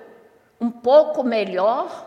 um 0.60 0.70
pouco 0.70 1.24
melhor, 1.24 2.06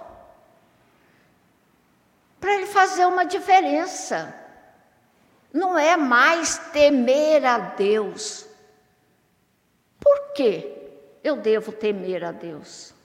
para 2.40 2.56
ele 2.56 2.68
fazer 2.68 3.06
uma 3.06 3.26
diferença. 3.26 4.34
Não 5.52 5.78
é 5.78 5.98
mais 5.98 6.58
temer 6.72 7.46
a 7.46 7.58
Deus. 7.58 8.46
Por 10.00 10.32
que 10.34 10.90
eu 11.22 11.36
devo 11.36 11.74
temer 11.74 12.24
a 12.24 12.32
Deus? 12.32 13.01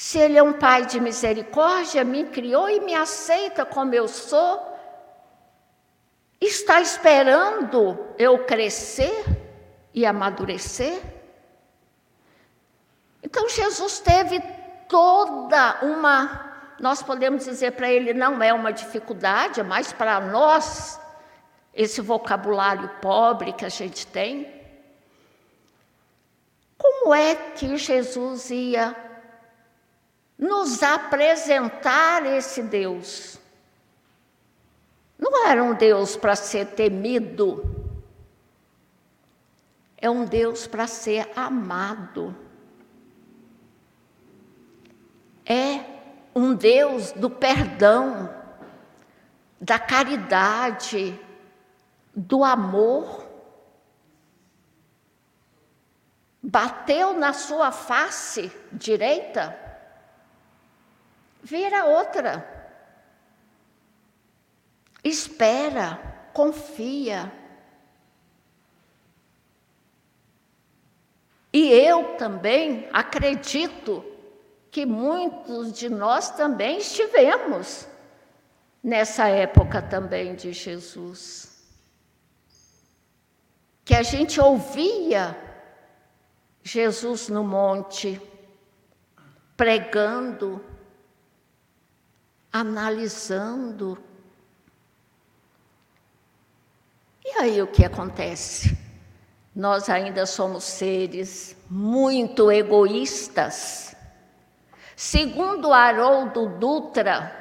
Se 0.00 0.16
Ele 0.16 0.38
é 0.38 0.42
um 0.44 0.52
Pai 0.52 0.86
de 0.86 1.00
misericórdia, 1.00 2.04
me 2.04 2.24
criou 2.26 2.70
e 2.70 2.78
me 2.78 2.94
aceita 2.94 3.66
como 3.66 3.92
eu 3.92 4.06
sou, 4.06 4.78
está 6.40 6.80
esperando 6.80 7.98
eu 8.16 8.44
crescer 8.44 9.24
e 9.92 10.06
amadurecer? 10.06 11.02
Então 13.20 13.48
Jesus 13.48 13.98
teve 13.98 14.40
toda 14.88 15.80
uma 15.82 16.46
nós 16.78 17.02
podemos 17.02 17.44
dizer 17.44 17.72
para 17.72 17.90
ele 17.90 18.14
não 18.14 18.40
é 18.40 18.54
uma 18.54 18.72
dificuldade, 18.72 19.60
mas 19.64 19.92
para 19.92 20.20
nós, 20.20 21.00
esse 21.74 22.00
vocabulário 22.00 22.88
pobre 23.02 23.52
que 23.52 23.64
a 23.64 23.68
gente 23.68 24.06
tem. 24.06 24.62
Como 26.78 27.12
é 27.12 27.34
que 27.34 27.76
Jesus 27.76 28.48
ia 28.52 29.07
nos 30.38 30.82
apresentar 30.82 32.24
esse 32.24 32.62
Deus? 32.62 33.38
Não 35.18 35.46
era 35.46 35.62
um 35.64 35.74
Deus 35.74 36.16
para 36.16 36.36
ser 36.36 36.68
temido, 36.68 37.78
é 40.00 40.08
um 40.08 40.24
Deus 40.24 40.66
para 40.66 40.86
ser 40.86 41.28
amado. 41.34 42.34
É 45.44 45.84
um 46.34 46.54
Deus 46.54 47.10
do 47.12 47.28
perdão, 47.28 48.32
da 49.60 49.78
caridade, 49.78 51.18
do 52.14 52.44
amor. 52.44 53.26
Bateu 56.40 57.14
na 57.14 57.32
sua 57.32 57.72
face 57.72 58.52
direita, 58.70 59.67
vira 61.48 61.86
outra. 61.86 62.46
Espera, 65.02 65.98
confia. 66.34 67.32
E 71.50 71.70
eu 71.70 72.16
também 72.16 72.88
acredito 72.92 74.04
que 74.70 74.84
muitos 74.84 75.72
de 75.72 75.88
nós 75.88 76.30
também 76.30 76.78
estivemos 76.78 77.88
nessa 78.82 79.28
época 79.28 79.80
também 79.80 80.34
de 80.34 80.52
Jesus. 80.52 81.66
Que 83.84 83.94
a 83.94 84.02
gente 84.02 84.38
ouvia 84.38 85.34
Jesus 86.62 87.30
no 87.30 87.42
monte, 87.42 88.20
pregando, 89.56 90.62
analisando. 92.60 93.98
E 97.24 97.38
aí 97.38 97.62
o 97.62 97.66
que 97.66 97.84
acontece? 97.84 98.76
Nós 99.54 99.88
ainda 99.88 100.24
somos 100.26 100.64
seres 100.64 101.56
muito 101.68 102.50
egoístas 102.50 103.88
Segundo 105.00 105.72
Haroldo 105.72 106.58
Dutra, 106.58 107.32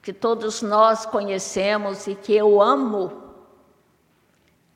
que 0.00 0.14
todos 0.14 0.62
nós 0.62 1.04
conhecemos 1.04 2.06
e 2.06 2.14
que 2.14 2.32
eu 2.32 2.62
amo, 2.62 3.22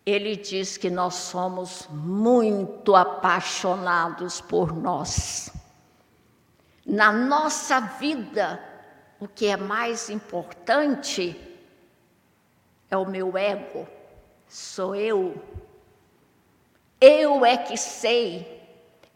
ele 0.04 0.36
diz 0.36 0.76
que 0.76 0.90
nós 0.90 1.14
somos 1.14 1.88
muito 1.90 2.94
apaixonados 2.94 4.38
por 4.38 4.70
nós. 4.70 5.50
Na 6.84 7.10
nossa 7.10 7.80
vida, 7.80 8.62
o 9.20 9.26
que 9.26 9.46
é 9.46 9.56
mais 9.56 10.10
importante 10.10 11.40
é 12.90 12.96
o 12.96 13.06
meu 13.06 13.36
ego, 13.36 13.86
sou 14.48 14.94
eu. 14.94 15.42
Eu 17.00 17.44
é 17.44 17.56
que 17.56 17.76
sei 17.76 18.56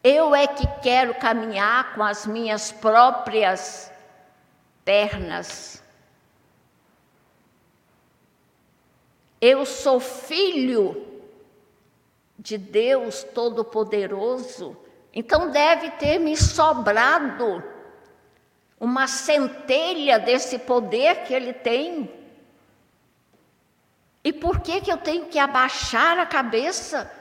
eu 0.03 0.35
é 0.35 0.47
que 0.47 0.67
quero 0.81 1.15
caminhar 1.15 1.95
com 1.95 2.03
as 2.03 2.27
minhas 2.27 2.73
próprias 2.73 3.93
pernas. 4.83 5.83
Eu 9.39 9.67
sou 9.67 10.01
filho 10.01 11.07
de 12.39 12.57
Deus 12.57 13.23
Todo-Poderoso, 13.23 14.75
então 15.13 15.51
deve 15.51 15.91
ter 15.93 16.19
me 16.19 16.35
sobrado 16.35 17.63
uma 18.81 19.07
centelha 19.07 20.19
desse 20.19 20.59
poder 20.59 21.23
que 21.25 21.33
Ele 21.33 21.53
tem. 21.53 22.11
E 24.25 24.33
por 24.33 24.59
que, 24.61 24.81
que 24.81 24.91
eu 24.91 24.99
tenho 24.99 25.27
que 25.27 25.39
abaixar 25.39 26.19
a 26.19 26.27
cabeça? 26.27 27.21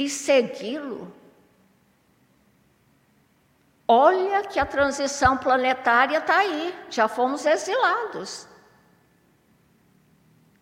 e 0.00 0.08
segui-lo. 0.08 1.12
Olha 3.86 4.42
que 4.44 4.58
a 4.58 4.64
transição 4.64 5.36
planetária 5.36 6.16
está 6.16 6.38
aí, 6.38 6.74
já 6.88 7.06
fomos 7.06 7.44
exilados. 7.44 8.48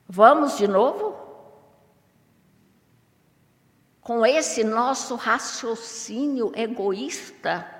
Vamos 0.08 0.56
de 0.56 0.66
novo? 0.66 1.16
Com 4.00 4.26
esse 4.26 4.64
nosso 4.64 5.14
raciocínio 5.14 6.50
egoísta, 6.56 7.77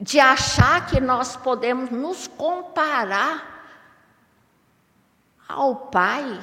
de 0.00 0.20
achar 0.20 0.86
que 0.86 1.00
nós 1.00 1.36
podemos 1.36 1.90
nos 1.90 2.26
comparar 2.26 3.54
ao 5.48 5.76
Pai 5.86 6.38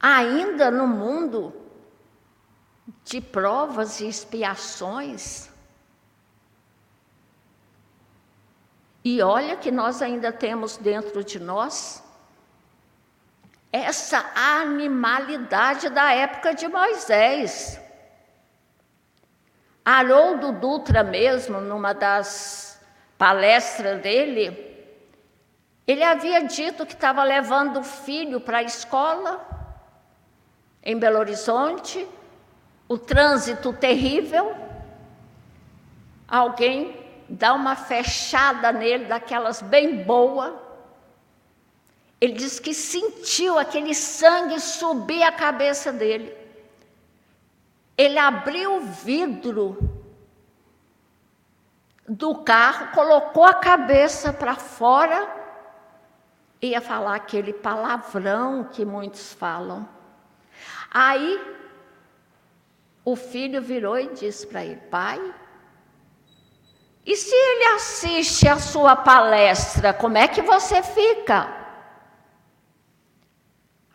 ainda 0.00 0.70
no 0.70 0.86
mundo 0.86 1.52
de 3.04 3.20
provas 3.20 4.00
e 4.00 4.06
expiações. 4.06 5.50
E 9.04 9.22
olha 9.22 9.56
que 9.56 9.70
nós 9.70 10.02
ainda 10.02 10.32
temos 10.32 10.76
dentro 10.76 11.24
de 11.24 11.38
nós 11.38 12.02
essa 13.72 14.24
animalidade 14.34 15.88
da 15.90 16.12
época 16.12 16.54
de 16.54 16.66
Moisés. 16.68 17.80
Haroldo 19.88 20.50
Dutra 20.50 21.04
mesmo, 21.04 21.60
numa 21.60 21.92
das 21.92 22.84
palestras 23.16 24.02
dele, 24.02 24.66
ele 25.86 26.02
havia 26.02 26.42
dito 26.42 26.84
que 26.84 26.92
estava 26.92 27.22
levando 27.22 27.78
o 27.78 27.84
filho 27.84 28.40
para 28.40 28.58
a 28.58 28.62
escola 28.64 29.46
em 30.82 30.98
Belo 30.98 31.20
Horizonte, 31.20 32.04
o 32.88 32.98
trânsito 32.98 33.72
terrível. 33.72 34.56
Alguém 36.26 37.06
dá 37.28 37.54
uma 37.54 37.76
fechada 37.76 38.72
nele, 38.72 39.04
daquelas 39.04 39.62
bem 39.62 40.02
boa. 40.02 40.60
Ele 42.20 42.32
diz 42.32 42.58
que 42.58 42.74
sentiu 42.74 43.56
aquele 43.56 43.94
sangue 43.94 44.58
subir 44.58 45.22
a 45.22 45.30
cabeça 45.30 45.92
dele. 45.92 46.35
Ele 47.96 48.18
abriu 48.18 48.76
o 48.76 48.80
vidro 48.80 49.78
do 52.08 52.36
carro, 52.36 52.92
colocou 52.92 53.44
a 53.44 53.54
cabeça 53.54 54.32
para 54.32 54.54
fora, 54.54 55.28
ia 56.60 56.80
falar 56.80 57.16
aquele 57.16 57.52
palavrão 57.52 58.64
que 58.64 58.84
muitos 58.84 59.32
falam. 59.32 59.88
Aí 60.90 61.40
o 63.04 63.16
filho 63.16 63.62
virou 63.62 63.98
e 63.98 64.12
disse 64.12 64.46
para 64.46 64.64
ele: 64.64 64.80
Pai, 64.90 65.34
e 67.04 67.16
se 67.16 67.34
ele 67.34 67.64
assiste 67.76 68.48
a 68.48 68.58
sua 68.58 68.96
palestra, 68.96 69.94
como 69.94 70.18
é 70.18 70.26
que 70.26 70.42
você 70.42 70.82
fica? 70.82 71.65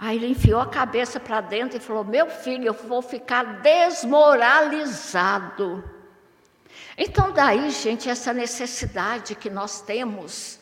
Aí 0.03 0.17
ele 0.17 0.29
enfiou 0.29 0.59
a 0.59 0.65
cabeça 0.65 1.19
para 1.19 1.41
dentro 1.41 1.77
e 1.77 1.79
falou: 1.79 2.03
Meu 2.03 2.27
filho, 2.27 2.65
eu 2.65 2.73
vou 2.73 3.03
ficar 3.03 3.61
desmoralizado. 3.61 5.87
Então, 6.97 7.31
daí, 7.31 7.69
gente, 7.69 8.09
essa 8.09 8.33
necessidade 8.33 9.35
que 9.35 9.47
nós 9.47 9.79
temos 9.81 10.59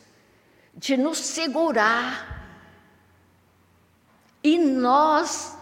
de 0.74 0.98
nos 0.98 1.20
segurar. 1.20 2.38
E 4.44 4.58
nós 4.58 5.58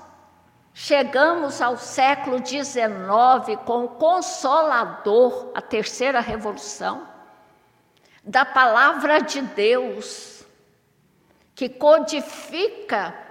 chegamos 0.74 1.62
ao 1.62 1.78
século 1.78 2.44
XIX 2.44 3.60
com 3.63 3.86
o 3.86 3.90
Consolador, 3.90 5.52
a 5.54 5.62
terceira 5.62 6.20
revolução, 6.20 7.08
da 8.24 8.44
palavra 8.44 9.20
de 9.20 9.40
Deus, 9.40 10.44
que 11.54 11.70
codifica 11.70 13.27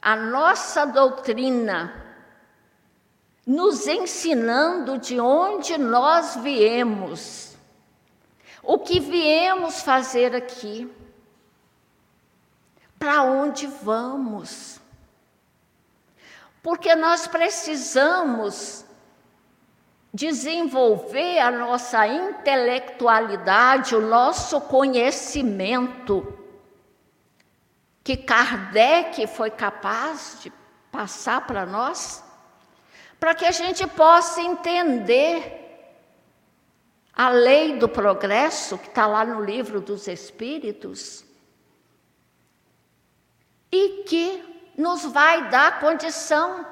a 0.00 0.14
nossa 0.14 0.86
doutrina, 0.86 2.04
nos 3.46 3.86
ensinando 3.86 4.98
de 4.98 5.18
onde 5.18 5.76
nós 5.78 6.36
viemos, 6.36 7.56
o 8.62 8.78
que 8.78 9.00
viemos 9.00 9.82
fazer 9.82 10.34
aqui, 10.34 10.90
para 12.98 13.22
onde 13.22 13.66
vamos. 13.66 14.80
Porque 16.62 16.94
nós 16.94 17.26
precisamos 17.26 18.84
desenvolver 20.12 21.38
a 21.38 21.50
nossa 21.50 22.06
intelectualidade, 22.06 23.94
o 23.94 24.00
nosso 24.00 24.60
conhecimento 24.60 26.37
que 28.08 28.16
Kardec 28.16 29.26
foi 29.26 29.50
capaz 29.50 30.38
de 30.40 30.50
passar 30.90 31.46
para 31.46 31.66
nós, 31.66 32.24
para 33.20 33.34
que 33.34 33.44
a 33.44 33.50
gente 33.50 33.86
possa 33.86 34.40
entender 34.40 35.92
a 37.12 37.28
lei 37.28 37.76
do 37.76 37.86
progresso, 37.86 38.78
que 38.78 38.88
está 38.88 39.06
lá 39.06 39.26
no 39.26 39.44
livro 39.44 39.78
dos 39.78 40.08
Espíritos, 40.08 41.22
e 43.70 44.04
que 44.04 44.72
nos 44.74 45.04
vai 45.04 45.50
dar 45.50 45.78
condição 45.78 46.64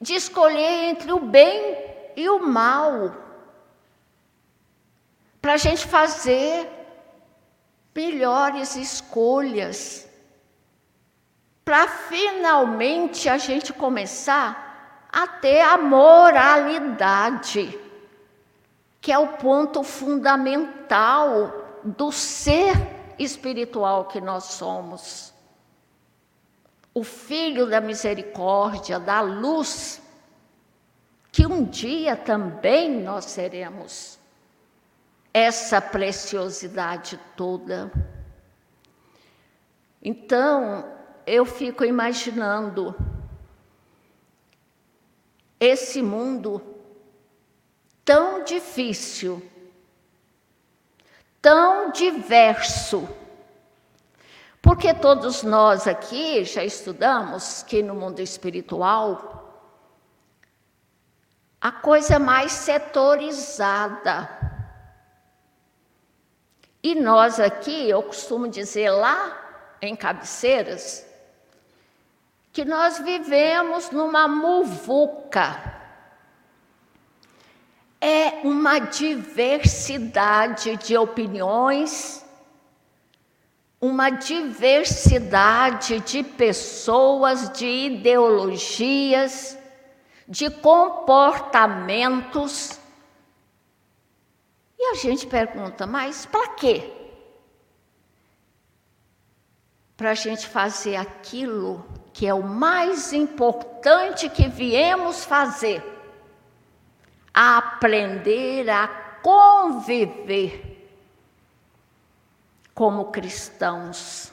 de 0.00 0.14
escolher 0.14 0.84
entre 0.84 1.10
o 1.10 1.18
bem 1.18 1.76
e 2.14 2.30
o 2.30 2.38
mal, 2.46 3.12
para 5.42 5.54
a 5.54 5.56
gente 5.56 5.84
fazer 5.84 6.70
melhores 7.92 8.76
escolhas 8.76 10.07
para 11.68 11.86
finalmente 11.86 13.28
a 13.28 13.36
gente 13.36 13.74
começar 13.74 15.06
a 15.12 15.26
ter 15.26 15.60
a 15.60 15.76
moralidade, 15.76 17.78
que 19.02 19.12
é 19.12 19.18
o 19.18 19.36
ponto 19.36 19.82
fundamental 19.82 21.80
do 21.84 22.10
ser 22.10 22.72
espiritual 23.18 24.06
que 24.06 24.18
nós 24.18 24.44
somos. 24.44 25.34
O 26.94 27.04
Filho 27.04 27.68
da 27.68 27.82
misericórdia, 27.82 28.98
da 28.98 29.20
luz, 29.20 30.00
que 31.30 31.46
um 31.46 31.64
dia 31.64 32.16
também 32.16 33.02
nós 33.02 33.26
seremos. 33.26 34.18
Essa 35.34 35.82
preciosidade 35.82 37.20
toda. 37.36 37.92
Então, 40.02 40.96
eu 41.28 41.44
fico 41.44 41.84
imaginando 41.84 42.94
esse 45.60 46.00
mundo 46.00 46.62
tão 48.04 48.42
difícil, 48.44 49.42
tão 51.42 51.90
diverso, 51.90 53.08
porque 54.62 54.94
todos 54.94 55.42
nós 55.42 55.86
aqui 55.86 56.44
já 56.44 56.64
estudamos 56.64 57.62
que 57.62 57.82
no 57.82 57.94
mundo 57.94 58.20
espiritual 58.20 59.38
a 61.60 61.72
coisa 61.72 62.14
é 62.14 62.18
mais 62.18 62.52
setorizada. 62.52 64.28
E 66.82 66.94
nós 66.94 67.40
aqui, 67.40 67.90
eu 67.90 68.02
costumo 68.02 68.48
dizer 68.48 68.90
lá 68.90 69.76
em 69.82 69.96
cabeceiras, 69.96 71.07
que 72.58 72.64
nós 72.64 72.98
vivemos 72.98 73.92
numa 73.92 74.26
muvuca. 74.26 75.78
É 78.00 78.40
uma 78.42 78.80
diversidade 78.80 80.76
de 80.78 80.96
opiniões, 80.96 82.26
uma 83.80 84.10
diversidade 84.10 86.00
de 86.00 86.24
pessoas, 86.24 87.48
de 87.52 87.64
ideologias, 87.64 89.56
de 90.26 90.50
comportamentos. 90.50 92.80
E 94.76 94.90
a 94.90 94.94
gente 94.94 95.28
pergunta, 95.28 95.86
mas 95.86 96.26
para 96.26 96.48
quê? 96.54 96.92
Para 99.96 100.10
a 100.10 100.14
gente 100.14 100.44
fazer 100.44 100.96
aquilo 100.96 101.86
que 102.18 102.26
é 102.26 102.34
o 102.34 102.42
mais 102.42 103.12
importante 103.12 104.28
que 104.28 104.48
viemos 104.48 105.24
fazer, 105.24 105.80
aprender 107.32 108.68
a 108.68 108.88
conviver 109.22 110.90
como 112.74 113.12
cristãos, 113.12 114.32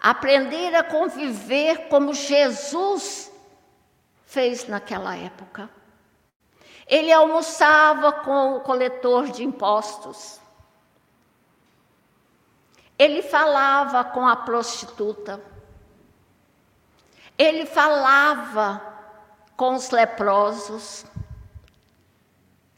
aprender 0.00 0.74
a 0.74 0.82
conviver 0.82 1.88
como 1.88 2.14
Jesus 2.14 3.30
fez 4.24 4.66
naquela 4.66 5.14
época. 5.14 5.68
Ele 6.86 7.12
almoçava 7.12 8.12
com 8.12 8.56
o 8.56 8.60
coletor 8.60 9.26
de 9.26 9.44
impostos. 9.44 10.40
Ele 12.98 13.20
falava 13.20 14.02
com 14.04 14.26
a 14.26 14.34
prostituta. 14.34 15.52
Ele 17.36 17.66
falava 17.66 18.80
com 19.56 19.74
os 19.74 19.90
leprosos, 19.90 21.04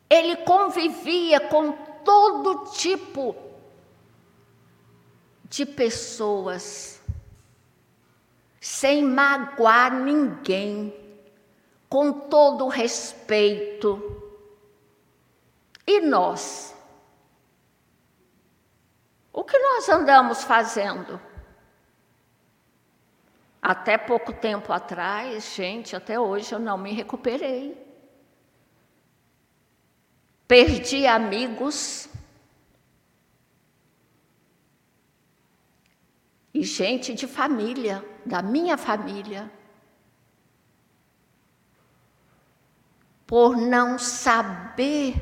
ele 0.08 0.36
convivia 0.36 1.40
com 1.40 1.72
todo 2.04 2.70
tipo 2.70 3.34
de 5.44 5.66
pessoas, 5.66 7.00
sem 8.60 9.02
magoar 9.02 9.92
ninguém, 9.92 10.94
com 11.88 12.12
todo 12.12 12.68
respeito. 12.68 14.22
E 15.86 16.00
nós? 16.00 16.74
O 19.32 19.44
que 19.44 19.58
nós 19.58 19.88
andamos 19.88 20.42
fazendo? 20.42 21.20
Até 23.68 23.98
pouco 23.98 24.32
tempo 24.32 24.72
atrás, 24.72 25.52
gente, 25.56 25.96
até 25.96 26.20
hoje 26.20 26.52
eu 26.52 26.58
não 26.60 26.78
me 26.78 26.92
recuperei. 26.92 27.76
perdi 30.46 31.04
amigos 31.04 32.08
e 36.54 36.62
gente 36.62 37.12
de 37.12 37.26
família, 37.26 38.04
da 38.24 38.40
minha 38.40 38.76
família, 38.78 39.50
por 43.26 43.56
não 43.56 43.98
saber 43.98 45.16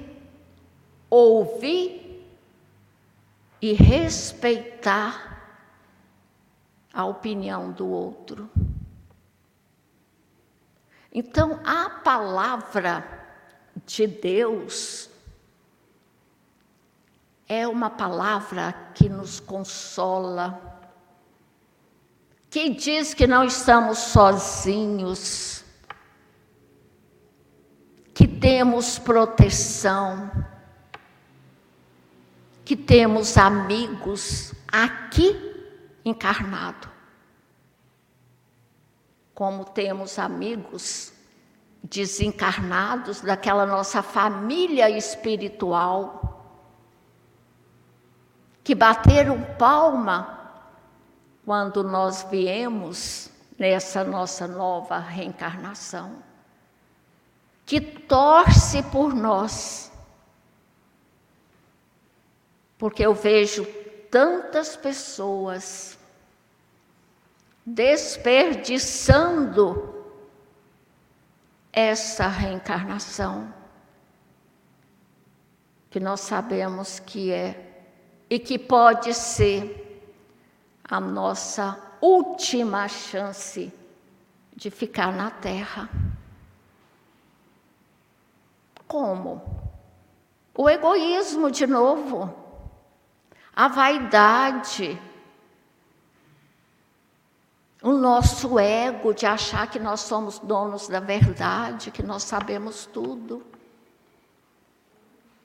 ouvir 1.09 2.29
e 3.63 3.73
respeitar 3.73 5.34
a 6.95 7.05
opinião 7.05 7.73
do 7.73 7.89
outro. 7.89 8.49
Então, 11.13 11.61
a 11.65 11.91
palavra 11.91 13.07
de 13.85 14.07
Deus 14.07 15.11
é 17.49 17.67
uma 17.67 17.91
palavra 17.91 18.73
que 18.95 19.09
nos 19.09 19.41
consola, 19.41 20.81
que 22.49 22.71
diz 22.71 23.13
que 23.13 23.27
não 23.27 23.45
estamos 23.45 23.99
sozinhos, 23.99 25.65
que 28.13 28.27
temos 28.27 28.99
proteção, 28.99 30.31
que 32.65 32.77
temos 32.77 33.37
amigos 33.37 34.53
aqui 34.69 35.54
encarnado. 36.05 36.89
Como 39.35 39.65
temos 39.65 40.19
amigos 40.19 41.13
desencarnados 41.83 43.21
daquela 43.21 43.67
nossa 43.67 44.03
família 44.03 44.89
espiritual, 44.91 46.31
que 48.63 48.75
bateram 48.75 49.43
palma 49.59 50.51
quando 51.45 51.85
nós 51.85 52.27
viemos 52.31 53.31
nessa 53.59 54.03
nossa 54.03 54.49
nova 54.49 54.99
reencarnação, 54.99 56.23
que 57.67 57.81
torce 57.81 58.83
por 58.85 59.15
nós, 59.15 59.93
porque 62.79 63.05
eu 63.05 63.15
vejo 63.15 63.67
tantas 64.15 64.77
pessoas 64.77 65.99
desperdiçando 67.67 69.93
essa 71.73 72.29
reencarnação, 72.29 73.53
que 75.91 75.99
nós 75.99 76.21
sabemos 76.21 77.01
que 77.01 77.33
é 77.33 77.89
e 78.31 78.39
que 78.39 78.57
pode 78.57 79.13
ser 79.13 80.07
a 80.85 81.01
nossa 81.01 81.77
última 82.01 82.87
chance 82.87 83.73
de 84.55 84.71
ficar 84.71 85.13
na 85.13 85.33
Terra. 85.33 85.91
Como? 88.87 89.43
O 90.57 90.71
egoísmo 90.71 91.51
de 91.51 91.67
novo 91.67 92.44
a 93.55 93.69
vaidade, 93.69 95.01
o 97.83 97.93
nosso 97.93 98.59
ego 98.59 99.13
de 99.13 99.27
achar 99.27 99.71
que 99.71 99.79
nós 99.79 100.01
somos 100.01 100.39
donos 100.39 100.89
da 100.89 101.01
verdade, 101.01 101.91
que 101.91 102.03
nós 102.03 102.23
sabemos 102.25 102.87
tudo. 102.87 103.47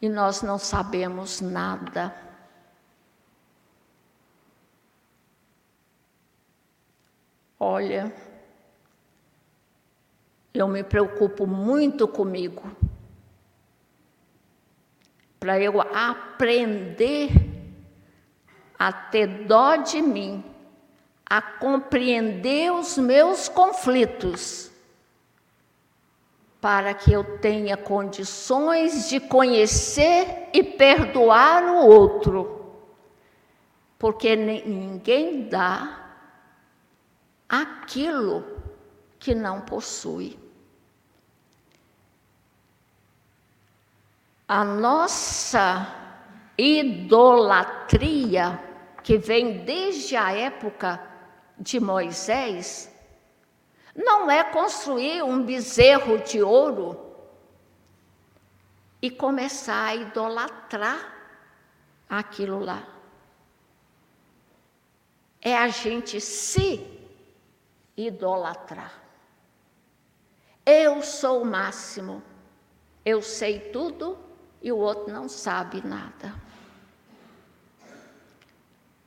E 0.02 0.08
nós 0.08 0.42
não 0.42 0.58
sabemos 0.58 1.42
nada. 1.42 2.16
Olha, 7.60 8.16
eu 10.54 10.66
me 10.68 10.82
preocupo 10.82 11.46
muito 11.46 12.08
comigo, 12.08 12.64
para 15.42 15.60
eu 15.60 15.82
aprender 15.82 17.49
a 18.80 18.94
ter 18.94 19.46
dó 19.46 19.76
de 19.76 20.02
mim, 20.02 20.42
a 21.30 21.42
compreender 21.42 22.72
os 22.72 22.98
meus 22.98 23.50
conflitos, 23.50 24.72
para 26.62 26.94
que 26.94 27.12
eu 27.12 27.40
tenha 27.40 27.76
condições 27.76 29.10
de 29.10 29.20
conhecer 29.20 30.50
e 30.54 30.64
perdoar 30.64 31.66
o 31.66 31.86
outro, 31.86 32.74
porque 33.98 34.34
ninguém 34.36 35.50
dá 35.50 36.06
aquilo 37.50 38.46
que 39.20 39.36
não 39.36 39.62
possui. 39.62 40.40
A 44.48 44.64
nossa 44.64 45.96
idolatria 46.58 48.69
que 49.04 49.18
vem 49.18 49.64
desde 49.64 50.16
a 50.16 50.32
época 50.32 51.02
de 51.58 51.80
Moisés, 51.80 52.94
não 53.96 54.30
é 54.30 54.44
construir 54.44 55.24
um 55.24 55.44
bezerro 55.44 56.20
de 56.20 56.42
ouro 56.42 57.10
e 59.02 59.10
começar 59.10 59.86
a 59.86 59.96
idolatrar 59.96 61.16
aquilo 62.10 62.60
lá. 62.60 62.88
É 65.42 65.56
a 65.58 65.68
gente 65.70 66.20
se 66.20 66.86
idolatrar. 67.96 68.94
Eu 70.66 71.02
sou 71.02 71.42
o 71.42 71.46
máximo, 71.46 72.22
eu 73.06 73.22
sei 73.22 73.60
tudo 73.72 74.18
e 74.62 74.72
o 74.72 74.78
outro 74.78 75.12
não 75.12 75.28
sabe 75.28 75.86
nada. 75.86 76.49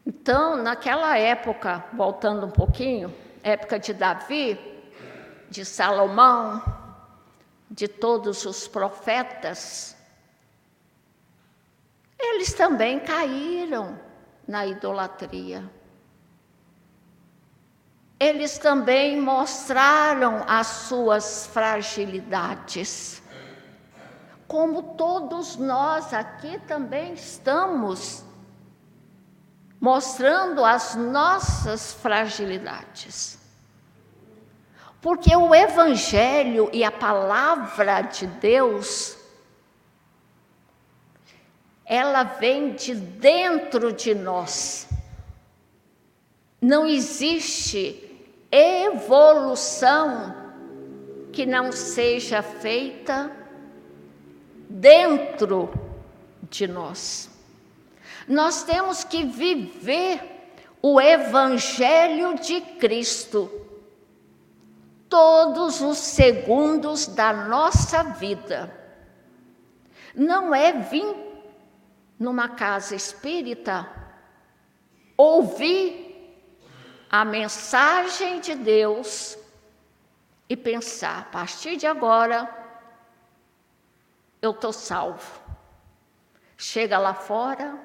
Então, 0.05 0.57
naquela 0.57 1.17
época, 1.17 1.85
voltando 1.93 2.47
um 2.47 2.51
pouquinho, 2.51 3.15
época 3.43 3.79
de 3.79 3.95
Davi, 3.95 4.59
de 5.49 5.65
Salomão, 5.65 6.63
de 7.71 7.87
todos 7.87 8.45
os 8.45 8.67
profetas, 8.67 9.97
eles 12.19 12.53
também 12.53 12.99
caíram 12.99 13.99
na 14.47 14.67
idolatria. 14.67 15.71
Eles 18.19 18.59
também 18.59 19.21
mostraram 19.21 20.45
as 20.47 20.67
suas 20.67 21.47
fragilidades. 21.47 23.23
Como 24.47 24.95
todos 24.95 25.57
nós 25.57 26.13
aqui 26.13 26.59
também 26.61 27.15
estamos 27.15 28.25
mostrando 29.83 30.65
as 30.65 30.95
nossas 30.95 31.93
fragilidades. 31.93 33.37
Porque 35.01 35.35
o 35.35 35.53
Evangelho 35.53 36.71
e 36.73 36.85
a 36.85 36.93
palavra 36.93 38.03
de 38.03 38.29
Deus, 38.29 39.19
ela 41.85 42.23
vem 42.23 42.75
de 42.75 42.95
dentro 42.95 43.93
de 43.93 44.15
nós. 44.15 44.89
Não 46.61 46.87
existe 46.87 48.09
evolução 48.53 50.33
que 51.33 51.45
não 51.45 51.73
seja 51.73 52.41
feita 52.41 53.33
dentro 54.71 55.73
de 56.49 56.69
nós. 56.69 57.32
Nós 58.29 58.63
temos 58.63 59.05
que 59.05 59.25
viver 59.25 60.21
o 60.81 61.01
Evangelho 61.01 62.39
de 62.39 62.61
Cristo 62.61 63.51
todos 65.09 65.83
os 65.83 65.99
segundos 65.99 67.07
da 67.07 67.33
nossa 67.33 68.03
vida. 68.03 68.75
Não 70.15 70.55
é 70.55 70.73
vir 70.73 71.15
numa 72.19 72.49
casa 72.49 72.95
espírita 72.95 73.89
ouvir 75.17 76.03
a 77.11 77.25
mensagem 77.25 78.41
de 78.41 78.55
Deus 78.55 79.37
e 80.49 80.57
pensar: 80.57 81.21
a 81.21 81.25
partir 81.25 81.77
de 81.77 81.87
agora, 81.87 82.49
eu 84.41 84.53
estou 84.53 84.73
salvo. 84.73 85.43
Chega 86.57 86.99
lá 86.99 87.13
fora, 87.13 87.79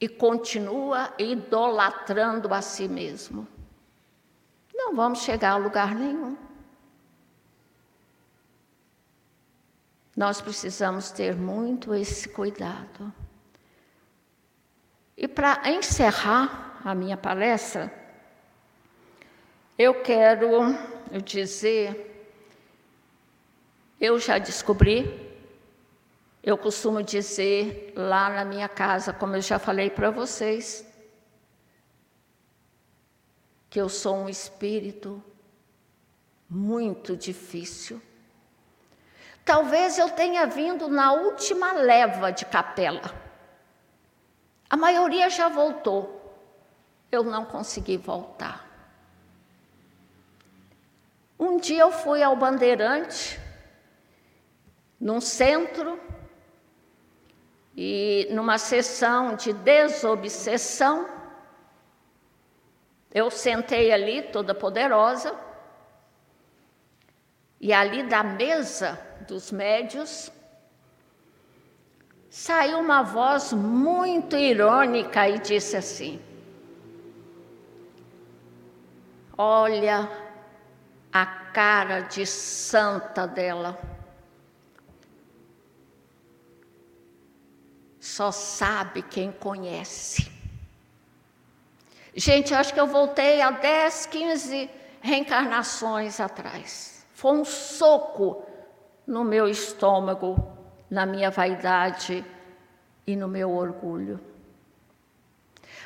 e 0.00 0.08
continua 0.08 1.12
idolatrando 1.18 2.52
a 2.54 2.62
si 2.62 2.86
mesmo. 2.86 3.46
Não 4.74 4.94
vamos 4.94 5.22
chegar 5.22 5.52
a 5.52 5.56
lugar 5.56 5.94
nenhum. 5.94 6.36
Nós 10.16 10.40
precisamos 10.40 11.10
ter 11.10 11.36
muito 11.36 11.94
esse 11.94 12.28
cuidado. 12.28 13.12
E 15.16 15.26
para 15.26 15.68
encerrar 15.70 16.80
a 16.84 16.94
minha 16.94 17.16
palestra, 17.16 17.92
eu 19.76 20.02
quero 20.02 20.76
dizer, 21.24 22.30
eu 24.00 24.18
já 24.18 24.38
descobri, 24.38 25.27
eu 26.48 26.56
costumo 26.56 27.02
dizer 27.02 27.92
lá 27.94 28.30
na 28.30 28.42
minha 28.42 28.70
casa, 28.70 29.12
como 29.12 29.36
eu 29.36 29.42
já 29.42 29.58
falei 29.58 29.90
para 29.90 30.10
vocês, 30.10 30.82
que 33.68 33.78
eu 33.78 33.86
sou 33.86 34.16
um 34.16 34.30
espírito 34.30 35.22
muito 36.48 37.14
difícil. 37.14 38.00
Talvez 39.44 39.98
eu 39.98 40.08
tenha 40.08 40.46
vindo 40.46 40.88
na 40.88 41.12
última 41.12 41.72
leva 41.72 42.30
de 42.30 42.46
capela. 42.46 43.14
A 44.70 44.76
maioria 44.76 45.28
já 45.28 45.50
voltou. 45.50 46.34
Eu 47.12 47.24
não 47.24 47.44
consegui 47.44 47.98
voltar. 47.98 48.66
Um 51.38 51.58
dia 51.58 51.82
eu 51.82 51.92
fui 51.92 52.22
ao 52.22 52.34
Bandeirante, 52.34 53.38
num 54.98 55.20
centro, 55.20 56.07
e 57.80 58.26
numa 58.32 58.58
sessão 58.58 59.36
de 59.36 59.52
desobsessão, 59.52 61.08
eu 63.14 63.30
sentei 63.30 63.92
ali, 63.92 64.20
toda 64.20 64.52
poderosa, 64.52 65.32
e 67.60 67.72
ali 67.72 68.02
da 68.02 68.24
mesa 68.24 68.98
dos 69.28 69.52
médios 69.52 70.28
saiu 72.28 72.80
uma 72.80 73.02
voz 73.04 73.52
muito 73.52 74.36
irônica 74.36 75.28
e 75.28 75.38
disse 75.38 75.76
assim: 75.76 76.20
Olha 79.36 80.10
a 81.12 81.26
cara 81.26 82.00
de 82.00 82.26
santa 82.26 83.24
dela. 83.24 83.97
Só 88.08 88.32
sabe 88.32 89.02
quem 89.02 89.30
conhece. 89.30 90.32
Gente, 92.16 92.54
acho 92.54 92.72
que 92.72 92.80
eu 92.80 92.86
voltei 92.86 93.42
a 93.42 93.50
10, 93.50 94.06
15 94.06 94.70
reencarnações 95.02 96.18
atrás. 96.18 97.06
Foi 97.12 97.32
um 97.32 97.44
soco 97.44 98.42
no 99.06 99.22
meu 99.22 99.46
estômago, 99.46 100.36
na 100.90 101.04
minha 101.04 101.30
vaidade 101.30 102.24
e 103.06 103.14
no 103.14 103.28
meu 103.28 103.50
orgulho. 103.50 104.18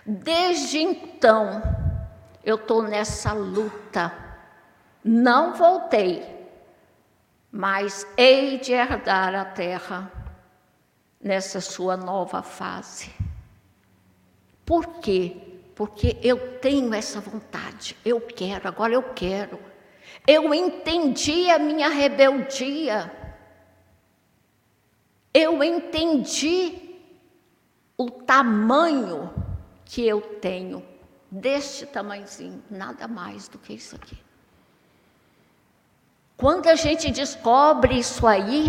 Desde 0.07 0.79
então, 0.79 1.61
eu 2.45 2.55
estou 2.55 2.85
nessa 2.85 3.33
luta. 3.33 4.13
Não 5.05 5.55
voltei, 5.55 6.25
mas 7.51 8.07
hei 8.17 8.59
de 8.59 8.73
herdar 8.73 9.35
a 9.35 9.45
terra 9.45 10.22
nessa 11.23 11.61
sua 11.61 11.97
nova 11.97 12.43
fase. 12.43 13.11
Por 14.65 15.01
quê? 15.01 15.53
porque 15.75 16.19
eu 16.23 16.59
tenho 16.59 16.93
essa 16.95 17.21
vontade, 17.21 17.97
eu 18.05 18.21
quero, 18.21 18.69
agora 18.69 18.93
eu 18.93 19.03
quero. 19.03 19.59
Eu 20.27 20.53
entendi 20.55 21.51
a 21.51 21.59
minha 21.59 21.89
rebeldia, 21.89 23.11
eu 25.33 25.63
entendi 25.65 27.01
o 27.97 28.11
tamanho 28.11 29.33
que 29.85 30.07
eu 30.07 30.21
tenho, 30.21 30.87
deste 31.31 31.87
tamanhozinho, 31.87 32.63
nada 32.71 33.09
mais 33.09 33.49
do 33.49 33.59
que 33.59 33.73
isso 33.73 33.97
aqui. 33.97 34.19
Quando 36.37 36.69
a 36.69 36.75
gente 36.75 37.11
descobre 37.11 37.99
isso 37.99 38.27
aí, 38.27 38.67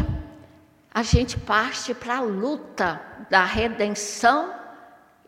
a 0.93 1.01
gente 1.01 1.39
parte 1.39 1.93
para 1.93 2.17
a 2.17 2.21
luta 2.21 3.01
da 3.29 3.43
redenção 3.43 4.53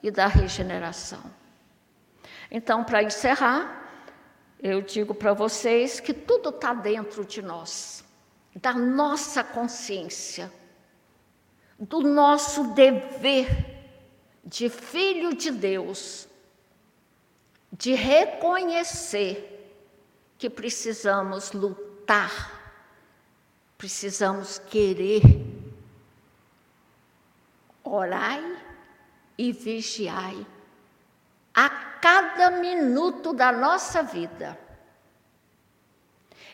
e 0.04 0.12
da 0.12 0.28
regeneração. 0.28 1.24
Então, 2.52 2.84
para 2.84 3.02
encerrar, 3.02 3.90
eu 4.62 4.82
digo 4.82 5.16
para 5.16 5.34
vocês 5.34 6.00
que 6.00 6.14
tudo 6.14 6.50
está 6.50 6.74
dentro 6.74 7.26
de 7.26 7.42
nós, 7.42 8.04
da 8.56 8.74
nossa 8.74 9.44
consciência, 9.44 10.52
do 11.80 12.02
nosso 12.02 12.74
dever 12.74 13.48
de 14.46 14.70
filho 14.70 15.36
de 15.36 15.50
Deus, 15.52 16.28
de 17.72 17.94
reconhecer 17.94 19.52
que 20.38 20.50
precisamos 20.50 21.52
lutar, 21.52 22.62
precisamos 23.78 24.60
querer, 24.60 25.22
orai 27.86 28.58
e 29.38 29.52
vigiai 29.52 30.46
a 31.54 31.70
cada 31.70 32.52
minuto 32.52 33.34
da 33.34 33.52
nossa 33.52 34.04
vida. 34.04 34.60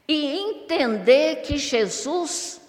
E 0.07 0.37
entender 0.37 1.41
que 1.41 1.57
Jesus 1.57 2.61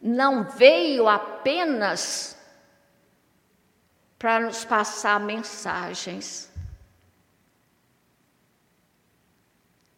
não 0.00 0.44
veio 0.44 1.08
apenas 1.08 2.36
para 4.18 4.40
nos 4.40 4.64
passar 4.64 5.18
mensagens. 5.18 6.50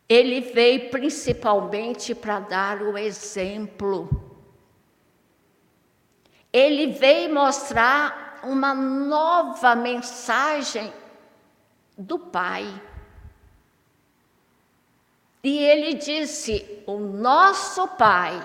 Ele 0.09 0.41
veio 0.41 0.91
principalmente 0.91 2.15
para 2.15 2.41
dar 2.41 2.83
o 2.83 2.97
exemplo. 2.97 4.24
Ele 6.55 6.87
veio 6.87 7.35
mostrar 7.35 8.39
uma 8.45 8.73
nova 8.73 9.75
mensagem 9.75 10.95
do 11.99 12.17
Pai. 12.17 12.65
E 15.43 15.59
ele 15.59 15.95
disse: 15.95 16.85
O 16.87 16.97
nosso 17.01 17.89
Pai. 17.89 18.41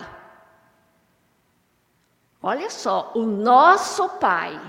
Olha 2.41 2.72
só, 2.72 3.12
o 3.14 3.22
nosso 3.22 4.10
Pai, 4.18 4.60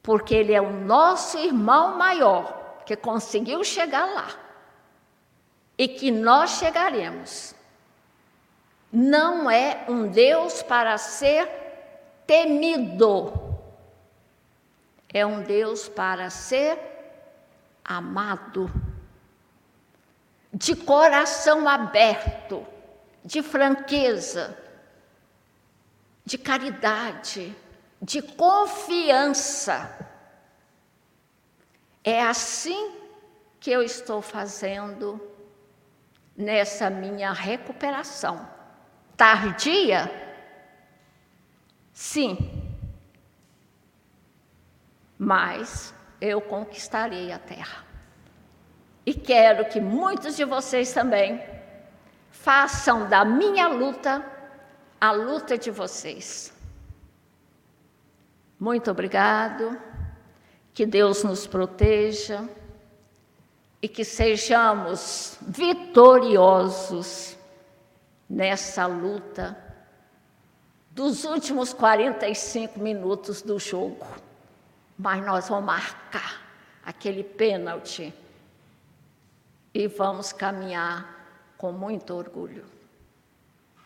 porque 0.00 0.32
ele 0.32 0.52
é 0.52 0.60
o 0.60 0.70
nosso 0.70 1.38
irmão 1.38 1.98
maior 1.98 2.82
que 2.86 2.94
conseguiu 2.94 3.64
chegar 3.64 4.04
lá 4.04 4.28
e 5.76 5.88
que 5.88 6.12
nós 6.12 6.50
chegaremos. 6.50 7.52
Não 8.92 9.50
é 9.50 9.84
um 9.88 10.06
Deus 10.06 10.62
para 10.62 10.96
ser 10.98 11.61
temido, 12.32 13.30
é 15.12 15.26
um 15.26 15.42
Deus 15.42 15.86
para 15.86 16.30
ser 16.30 16.78
amado, 17.84 18.72
de 20.50 20.74
coração 20.74 21.68
aberto, 21.68 22.66
de 23.22 23.42
franqueza, 23.42 24.56
de 26.24 26.38
caridade, 26.38 27.54
de 28.00 28.22
confiança. 28.22 29.94
É 32.02 32.22
assim 32.22 32.96
que 33.60 33.70
eu 33.70 33.82
estou 33.82 34.22
fazendo 34.22 35.20
nessa 36.34 36.88
minha 36.88 37.30
recuperação. 37.30 38.48
Tardia? 39.18 40.31
Sim. 42.02 42.36
Mas 45.16 45.94
eu 46.20 46.40
conquistarei 46.40 47.30
a 47.30 47.38
terra. 47.38 47.84
E 49.06 49.14
quero 49.14 49.66
que 49.66 49.80
muitos 49.80 50.34
de 50.34 50.44
vocês 50.44 50.92
também 50.92 51.40
façam 52.28 53.08
da 53.08 53.24
minha 53.24 53.68
luta 53.68 54.20
a 55.00 55.12
luta 55.12 55.56
de 55.56 55.70
vocês. 55.70 56.52
Muito 58.58 58.90
obrigado, 58.90 59.80
que 60.74 60.84
Deus 60.84 61.22
nos 61.22 61.46
proteja 61.46 62.42
e 63.80 63.86
que 63.86 64.04
sejamos 64.04 65.38
vitoriosos 65.40 67.38
nessa 68.28 68.86
luta 68.86 69.71
dos 70.92 71.24
últimos 71.24 71.72
45 71.72 72.78
minutos 72.78 73.42
do 73.42 73.58
jogo 73.58 74.06
mas 75.02 75.24
nós 75.24 75.48
vamos 75.48 75.64
marcar 75.64 76.40
aquele 76.84 77.24
pênalti 77.24 78.14
e 79.74 79.88
vamos 79.88 80.32
caminhar 80.32 81.52
com 81.58 81.72
muito 81.72 82.14
orgulho. 82.14 82.64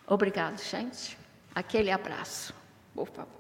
Obrigado, 0.07 0.59
gente. 0.59 1.17
Aquele 1.55 1.91
abraço, 1.91 2.55
por 2.95 3.09
favor. 3.09 3.35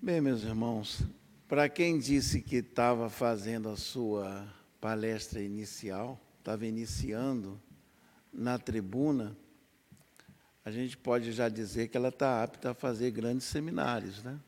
Bem, 0.00 0.20
meus 0.20 0.42
irmãos, 0.42 1.02
para 1.48 1.66
quem 1.66 1.98
disse 1.98 2.42
que 2.42 2.56
estava 2.56 3.08
fazendo 3.08 3.70
a 3.70 3.76
sua 3.76 4.46
palestra 4.78 5.40
inicial, 5.40 6.20
estava 6.38 6.66
iniciando 6.66 7.60
na 8.30 8.58
tribuna, 8.58 9.34
a 10.62 10.70
gente 10.70 10.98
pode 10.98 11.32
já 11.32 11.48
dizer 11.48 11.88
que 11.88 11.96
ela 11.96 12.10
está 12.10 12.44
apta 12.44 12.72
a 12.72 12.74
fazer 12.74 13.10
grandes 13.10 13.46
seminários, 13.46 14.22
né? 14.22 14.38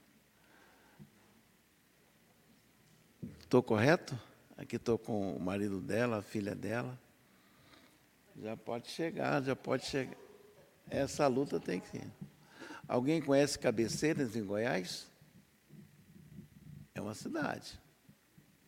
Estou 3.41 3.63
correto? 3.63 4.17
Aqui 4.55 4.77
estou 4.77 4.99
com 4.99 5.35
o 5.35 5.41
marido 5.41 5.81
dela, 5.81 6.19
a 6.19 6.23
filha 6.23 6.55
dela. 6.55 7.01
Já 8.43 8.55
pode 8.59 8.89
chegar, 8.89 9.43
já 9.43 9.57
pode 9.57 9.87
chegar. 9.87 10.17
Essa 10.91 11.27
luta 11.27 11.59
tem 11.59 11.81
que 11.81 11.97
ir. 11.97 12.13
Alguém 12.87 13.23
conhece 13.23 13.59
Cabeceiras 13.59 14.37
em 14.37 14.45
Goiás? 14.45 15.11
É 16.95 17.01
uma 17.01 17.15
cidade, 17.15 17.79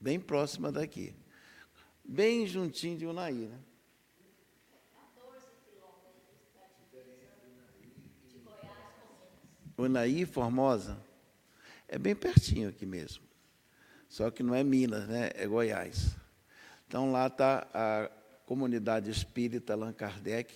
bem 0.00 0.20
próxima 0.20 0.70
daqui. 0.70 1.14
Bem 2.04 2.46
juntinho 2.46 2.98
de 2.98 3.06
Unaí, 3.06 3.46
né? 3.46 3.58
Unaí, 9.76 10.24
Formosa, 10.24 10.96
é 11.88 11.98
bem 11.98 12.14
pertinho 12.14 12.68
aqui 12.68 12.86
mesmo. 12.86 13.24
Só 14.08 14.30
que 14.30 14.42
não 14.42 14.54
é 14.54 14.62
Minas, 14.62 15.08
né? 15.08 15.30
É 15.34 15.46
Goiás. 15.46 16.14
Então 16.86 17.10
lá 17.10 17.26
está 17.26 17.66
a 17.72 18.10
comunidade 18.44 19.10
espírita 19.10 19.72
Allan 19.72 19.92
Kardec, 19.92 20.54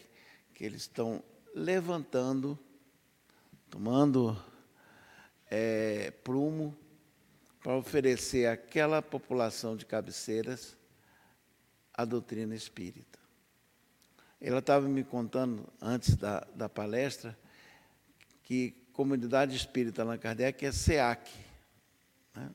que 0.55 0.65
eles 0.65 0.83
estão 0.83 1.23
levantando, 1.55 2.59
tomando 3.71 4.37
é, 5.51 6.11
prumo 6.23 6.77
para 7.67 7.75
oferecer 7.79 8.47
àquela 8.47 9.03
população 9.03 9.77
de 9.77 9.85
cabeceiras 9.85 10.77
a 11.93 12.05
doutrina 12.05 12.55
espírita. 12.55 13.19
Ela 14.41 14.61
estava 14.61 14.87
me 14.87 15.03
contando, 15.03 15.67
antes 15.83 16.15
da, 16.15 16.47
da 16.55 16.69
palestra, 16.69 17.37
que 18.45 18.71
Comunidade 18.93 19.57
Espírita 19.57 20.03
Allan 20.03 20.17
Kardec 20.17 20.65
é 20.65 20.71
SEAC, 20.71 21.29
né? 22.37 22.55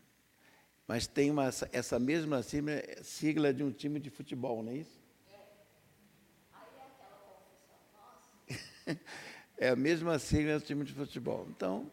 mas 0.88 1.07
tem 1.07 1.30
uma, 1.30 1.49
essa 1.74 1.99
mesma 1.99 2.41
sigla, 2.41 2.82
sigla 3.03 3.53
de 3.53 3.64
um 3.66 3.72
time 3.74 3.99
de 3.99 4.09
futebol, 4.09 4.64
não 4.64 4.72
é 4.72 4.76
isso? 4.78 5.01
É 9.57 9.68
a 9.72 9.76
mesma 9.76 10.18
sigla 10.18 10.57
do 10.57 10.64
time 10.64 10.86
de 10.86 10.93
futebol. 10.93 11.45
Então, 11.49 11.91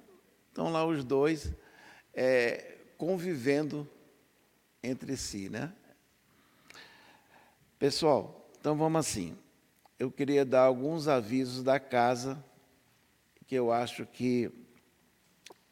estão 0.51 0.71
lá 0.71 0.87
os 0.87 1.03
dois. 1.03 1.53
É, 2.15 2.78
convivendo 2.99 3.89
entre 4.83 5.17
si, 5.17 5.49
né? 5.49 5.73
Pessoal, 7.79 8.51
então 8.61 8.77
vamos 8.77 8.99
assim. 8.99 9.39
Eu 9.99 10.11
queria 10.11 10.45
dar 10.45 10.63
alguns 10.63 11.07
avisos 11.07 11.63
da 11.63 11.79
casa 11.79 12.45
que 13.47 13.55
eu 13.55 13.73
acho 13.73 14.05
que 14.05 14.51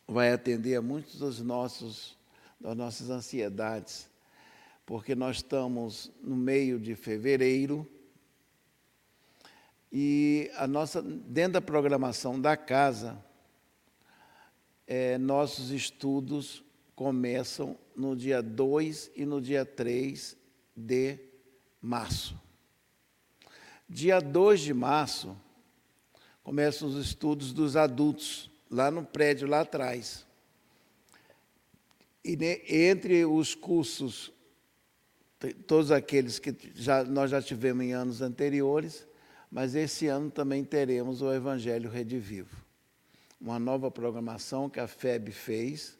vai 0.06 0.32
atender 0.32 0.76
a 0.76 0.82
muitos 0.82 1.18
dos 1.18 1.42
nossos 1.42 2.16
das 2.58 2.74
nossas 2.74 3.10
ansiedades, 3.10 4.08
porque 4.86 5.14
nós 5.14 5.36
estamos 5.36 6.10
no 6.22 6.34
meio 6.34 6.78
de 6.78 6.94
fevereiro 6.94 7.86
e 9.92 10.50
a 10.56 10.66
nossa 10.66 11.02
dentro 11.02 11.54
da 11.54 11.60
programação 11.60 12.40
da 12.40 12.56
casa 12.56 13.22
é, 14.86 15.18
nossos 15.18 15.70
estudos 15.70 16.64
começam 16.96 17.78
no 17.94 18.16
dia 18.16 18.42
2 18.42 19.10
e 19.14 19.26
no 19.26 19.38
dia 19.38 19.66
3 19.66 20.34
de 20.74 21.18
março. 21.80 22.40
Dia 23.86 24.18
2 24.18 24.60
de 24.60 24.72
março, 24.72 25.36
começam 26.42 26.88
os 26.88 26.96
estudos 26.96 27.52
dos 27.52 27.76
adultos, 27.76 28.50
lá 28.70 28.90
no 28.90 29.04
prédio 29.04 29.46
lá 29.46 29.60
atrás. 29.60 30.26
E 32.24 32.36
entre 32.68 33.26
os 33.26 33.54
cursos, 33.54 34.32
todos 35.66 35.92
aqueles 35.92 36.38
que 36.38 36.56
já, 36.74 37.04
nós 37.04 37.30
já 37.30 37.42
tivemos 37.42 37.84
em 37.84 37.92
anos 37.92 38.22
anteriores, 38.22 39.06
mas 39.52 39.74
esse 39.74 40.06
ano 40.06 40.30
também 40.30 40.64
teremos 40.64 41.20
o 41.20 41.32
Evangelho 41.32 41.90
Redivivo. 41.90 42.56
Uma 43.38 43.58
nova 43.58 43.90
programação 43.90 44.68
que 44.68 44.80
a 44.80 44.88
FEB 44.88 45.30
fez, 45.30 45.95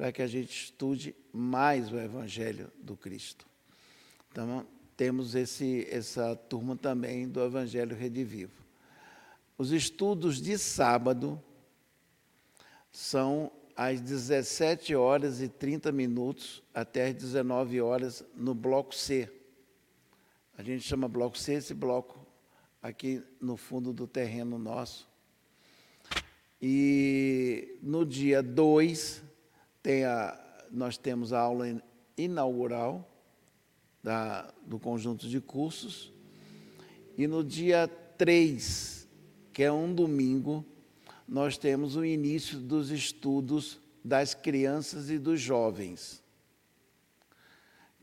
para 0.00 0.12
que 0.12 0.22
a 0.22 0.26
gente 0.26 0.64
estude 0.64 1.14
mais 1.30 1.92
o 1.92 1.98
Evangelho 1.98 2.72
do 2.82 2.96
Cristo. 2.96 3.46
Então, 4.32 4.66
temos 4.96 5.34
esse, 5.34 5.86
essa 5.90 6.34
turma 6.34 6.74
também 6.74 7.28
do 7.28 7.38
Evangelho 7.44 7.94
Redivivo. 7.94 8.64
Os 9.58 9.72
estudos 9.72 10.40
de 10.40 10.56
sábado 10.56 11.38
são 12.90 13.52
às 13.76 14.00
17 14.00 14.94
horas 14.94 15.42
e 15.42 15.50
30 15.50 15.92
minutos 15.92 16.62
até 16.72 17.08
às 17.08 17.14
19 17.14 17.82
horas 17.82 18.24
no 18.34 18.54
bloco 18.54 18.94
C. 18.94 19.30
A 20.56 20.62
gente 20.62 20.82
chama 20.82 21.08
bloco 21.08 21.36
C 21.36 21.52
esse 21.52 21.74
bloco 21.74 22.26
aqui 22.82 23.22
no 23.38 23.54
fundo 23.54 23.92
do 23.92 24.06
terreno 24.06 24.58
nosso. 24.58 25.06
E 26.58 27.78
no 27.82 28.06
dia 28.06 28.42
2 28.42 29.28
tem 29.82 30.04
a, 30.04 30.38
nós 30.70 30.96
temos 30.96 31.32
a 31.32 31.40
aula 31.40 31.82
inaugural 32.16 33.10
da, 34.02 34.52
do 34.66 34.78
conjunto 34.78 35.28
de 35.28 35.40
cursos. 35.40 36.12
E 37.16 37.26
no 37.26 37.42
dia 37.44 37.88
3, 38.16 39.08
que 39.52 39.62
é 39.62 39.72
um 39.72 39.94
domingo, 39.94 40.64
nós 41.26 41.56
temos 41.56 41.96
o 41.96 42.04
início 42.04 42.58
dos 42.58 42.90
estudos 42.90 43.78
das 44.04 44.34
crianças 44.34 45.10
e 45.10 45.18
dos 45.18 45.40
jovens. 45.40 46.22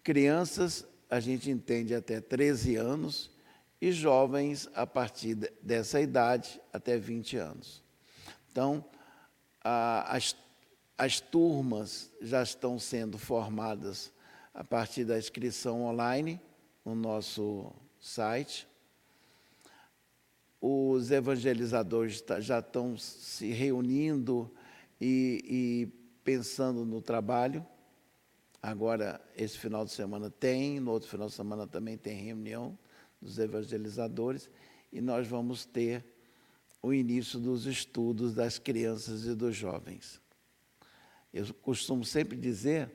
Crianças, 0.04 0.86
a 1.10 1.20
gente 1.20 1.50
entende 1.50 1.94
até 1.94 2.22
13 2.22 2.76
anos, 2.76 3.32
e 3.80 3.92
jovens 3.92 4.68
a 4.74 4.88
partir 4.88 5.36
dessa 5.62 6.02
idade, 6.02 6.60
até 6.74 6.98
20 6.98 7.38
anos. 7.38 7.84
Então, 8.52 8.84
a, 9.64 10.16
as 10.16 10.36
as 10.98 11.20
turmas 11.20 12.12
já 12.20 12.42
estão 12.42 12.80
sendo 12.80 13.18
formadas 13.18 14.12
a 14.54 14.64
partir 14.64 15.06
da 15.06 15.18
inscrição 15.18 15.84
online 15.84 16.42
no 16.84 16.96
nosso 16.96 17.72
site. 18.00 18.68
Os 20.60 21.12
evangelizadores 21.12 22.24
já 22.40 22.60
estão 22.60 22.98
se 22.98 23.52
reunindo 23.52 24.52
e, 25.00 25.44
e 25.46 25.88
pensando 26.24 26.84
no 26.84 27.00
trabalho. 27.00 27.64
Agora, 28.60 29.22
esse 29.36 29.56
final 29.58 29.86
de 29.86 29.92
semana 29.92 30.32
tem, 30.32 30.80
no 30.80 30.92
outro 30.92 31.08
final 31.08 31.28
de 31.28 31.34
semana 31.34 31.68
também 31.68 31.96
tem 31.96 32.16
reunião 32.16 32.78
dos 33.22 33.38
evangelizadores, 33.38 34.50
e 34.92 35.00
nós 35.00 35.28
vamos 35.28 35.64
ter 35.64 36.04
o 36.82 36.92
início 36.92 37.40
dos 37.40 37.68
estudos 37.68 38.34
das 38.34 38.58
crianças 38.58 39.26
e 39.26 39.36
dos 39.36 39.56
jovens. 39.56 40.20
Eu 41.38 41.54
costumo 41.54 42.04
sempre 42.04 42.36
dizer 42.36 42.92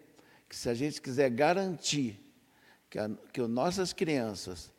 que 0.49 0.57
se 0.57 0.69
a 0.69 0.75
gente 0.75 1.01
quiser 1.01 1.31
garantir 1.31 2.19
que, 2.91 2.99
a, 2.99 3.09
que 3.33 3.41
as 3.41 3.49
nossas 3.49 3.93
crianças 3.93 4.73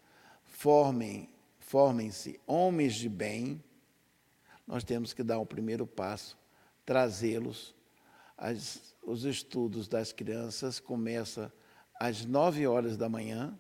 formem, 0.44 1.30
formem-se 1.60 2.40
homens 2.46 2.96
de 2.96 3.08
bem, 3.08 3.64
nós 4.68 4.84
temos 4.84 5.14
que 5.14 5.24
dar 5.24 5.40
o 5.40 5.44
um 5.44 5.46
primeiro 5.46 5.88
passo, 5.88 6.38
trazê-los. 6.86 7.74
Os 9.02 9.24
estudos 9.24 9.88
das 9.88 10.12
crianças 10.12 10.82
começam 10.82 11.50
às 11.98 12.26
nove 12.26 12.68
horas 12.68 12.98
da 12.98 13.08
manhã 13.08 13.58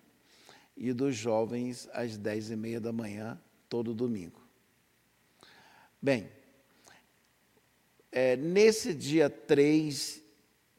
e 0.75 0.91
dos 0.91 1.15
jovens 1.15 1.87
às 1.93 2.17
dez 2.17 2.51
e 2.51 2.57
meia 2.57 2.81
da 2.81 2.91
manhã, 2.91 3.39
todo 3.69 3.93
domingo. 3.93 4.41
Bem, 6.01 6.29
é, 8.13 8.35
nesse 8.35 8.93
dia 8.93 9.27
3 9.27 10.21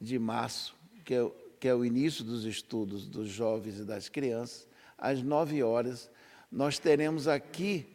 de 0.00 0.18
março, 0.20 0.76
que 1.04 1.14
é, 1.14 1.30
que 1.58 1.66
é 1.66 1.74
o 1.74 1.84
início 1.84 2.24
dos 2.24 2.44
estudos 2.44 3.08
dos 3.08 3.28
jovens 3.28 3.80
e 3.80 3.84
das 3.84 4.08
crianças, 4.08 4.68
às 4.96 5.20
9 5.20 5.60
horas, 5.62 6.08
nós 6.50 6.78
teremos 6.78 7.26
aqui, 7.26 7.86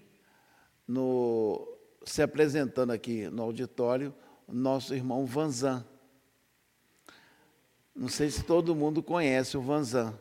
no, 0.86 1.66
se 2.04 2.22
apresentando 2.22 2.92
aqui 2.92 3.30
no 3.30 3.44
auditório, 3.44 4.14
nosso 4.46 4.94
irmão 4.94 5.26
Vanzan. 5.26 5.86
Não 7.96 8.10
sei 8.10 8.30
se 8.30 8.44
todo 8.44 8.76
mundo 8.76 9.02
conhece 9.02 9.56
o 9.56 9.62
Vanzan, 9.62 10.20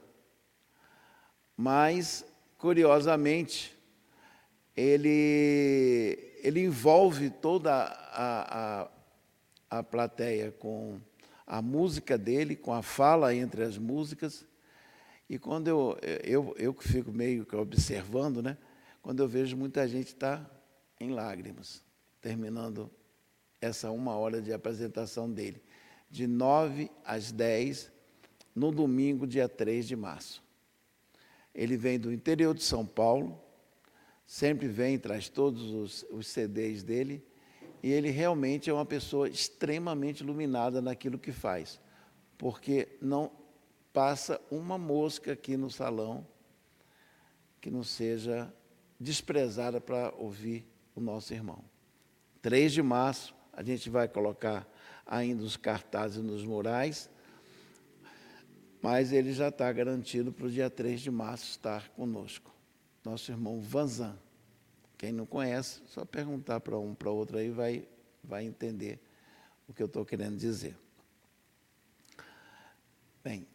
mas, 1.56 2.24
curiosamente, 2.56 3.76
ele, 4.76 6.38
ele 6.40 6.60
envolve 6.60 7.30
toda 7.30 7.72
a, 7.72 8.82
a, 8.82 8.97
a 9.70 9.82
plateia 9.82 10.52
com 10.52 11.00
a 11.46 11.62
música 11.62 12.16
dele, 12.16 12.56
com 12.56 12.72
a 12.72 12.82
fala 12.82 13.34
entre 13.34 13.62
as 13.62 13.78
músicas. 13.78 14.46
E 15.28 15.38
quando 15.38 15.68
eu, 15.68 15.98
eu, 16.24 16.54
eu 16.58 16.74
que 16.74 16.86
fico 16.86 17.12
meio 17.12 17.44
que 17.44 17.56
observando, 17.56 18.42
né? 18.42 18.56
quando 19.02 19.22
eu 19.22 19.28
vejo 19.28 19.56
muita 19.56 19.86
gente 19.86 20.08
estar 20.08 20.44
tá 20.44 20.50
em 21.00 21.10
lágrimas, 21.10 21.82
terminando 22.20 22.90
essa 23.60 23.90
uma 23.90 24.16
hora 24.16 24.40
de 24.40 24.52
apresentação 24.52 25.30
dele 25.30 25.62
de 26.10 26.26
9 26.26 26.90
às 27.04 27.30
10, 27.30 27.90
no 28.54 28.72
domingo, 28.72 29.26
dia 29.26 29.48
3 29.48 29.86
de 29.86 29.96
março. 29.96 30.42
Ele 31.54 31.76
vem 31.76 31.98
do 31.98 32.12
interior 32.12 32.54
de 32.54 32.62
São 32.62 32.86
Paulo, 32.86 33.40
sempre 34.26 34.68
vem, 34.68 34.98
traz 34.98 35.28
todos 35.28 35.72
os, 35.72 36.06
os 36.10 36.26
CDs 36.26 36.82
dele, 36.82 37.24
e 37.82 37.90
ele 37.90 38.10
realmente 38.10 38.68
é 38.68 38.72
uma 38.72 38.86
pessoa 38.86 39.28
extremamente 39.28 40.20
iluminada 40.20 40.82
naquilo 40.82 41.18
que 41.18 41.32
faz, 41.32 41.80
porque 42.36 42.88
não 43.00 43.30
passa 43.92 44.40
uma 44.50 44.78
mosca 44.78 45.32
aqui 45.32 45.56
no 45.56 45.70
salão 45.70 46.26
que 47.60 47.70
não 47.70 47.82
seja 47.82 48.52
desprezada 48.98 49.80
para 49.80 50.12
ouvir 50.16 50.66
o 50.94 51.00
nosso 51.00 51.32
irmão. 51.32 51.64
3 52.42 52.72
de 52.72 52.82
março, 52.82 53.34
a 53.52 53.62
gente 53.62 53.90
vai 53.90 54.08
colocar 54.08 54.66
ainda 55.06 55.42
os 55.42 55.56
cartazes 55.56 56.22
nos 56.22 56.44
murais, 56.44 57.10
mas 58.80 59.12
ele 59.12 59.32
já 59.32 59.48
está 59.48 59.72
garantido 59.72 60.32
para 60.32 60.46
o 60.46 60.50
dia 60.50 60.70
3 60.70 61.00
de 61.00 61.10
março 61.10 61.50
estar 61.50 61.88
conosco. 61.90 62.54
Nosso 63.04 63.30
irmão 63.32 63.60
Vanzan. 63.60 64.16
Quem 64.98 65.12
não 65.12 65.24
conhece, 65.24 65.80
só 65.86 66.04
perguntar 66.04 66.60
para 66.60 66.76
um 66.78 66.94
para 66.94 67.10
outro 67.10 67.38
aí 67.38 67.50
vai, 67.50 67.88
vai 68.22 68.44
entender 68.44 69.00
o 69.68 69.72
que 69.72 69.82
eu 69.82 69.86
estou 69.86 70.04
querendo 70.04 70.36
dizer. 70.36 70.76
Bem, 73.22 73.46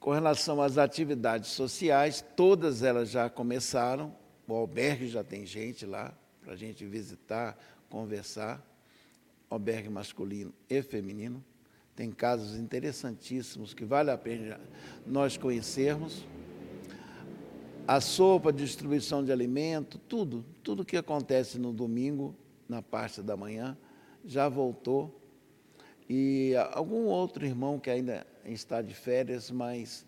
com 0.00 0.10
relação 0.10 0.60
às 0.60 0.78
atividades 0.78 1.50
sociais, 1.50 2.24
todas 2.34 2.82
elas 2.82 3.10
já 3.10 3.30
começaram. 3.30 4.16
O 4.48 4.54
albergue 4.54 5.06
já 5.06 5.22
tem 5.22 5.46
gente 5.46 5.86
lá 5.86 6.12
para 6.40 6.54
a 6.54 6.56
gente 6.56 6.84
visitar, 6.84 7.56
conversar 7.88 8.66
albergue 9.52 9.90
masculino 9.90 10.52
e 10.68 10.80
feminino. 10.82 11.44
Tem 11.94 12.10
casos 12.10 12.58
interessantíssimos 12.58 13.74
que 13.74 13.84
vale 13.84 14.10
a 14.10 14.16
pena 14.16 14.58
nós 15.06 15.36
conhecermos. 15.36 16.24
A 17.86 18.00
sopa, 18.00 18.52
distribuição 18.52 19.24
de 19.24 19.32
alimento, 19.32 19.98
tudo, 19.98 20.44
tudo 20.62 20.84
que 20.84 20.96
acontece 20.96 21.58
no 21.58 21.72
domingo, 21.72 22.34
na 22.68 22.80
parte 22.80 23.20
da 23.20 23.36
manhã, 23.36 23.76
já 24.24 24.48
voltou. 24.48 25.20
E 26.08 26.54
algum 26.72 27.06
outro 27.06 27.44
irmão 27.44 27.80
que 27.80 27.90
ainda 27.90 28.24
está 28.44 28.80
de 28.80 28.94
férias, 28.94 29.50
mas 29.50 30.06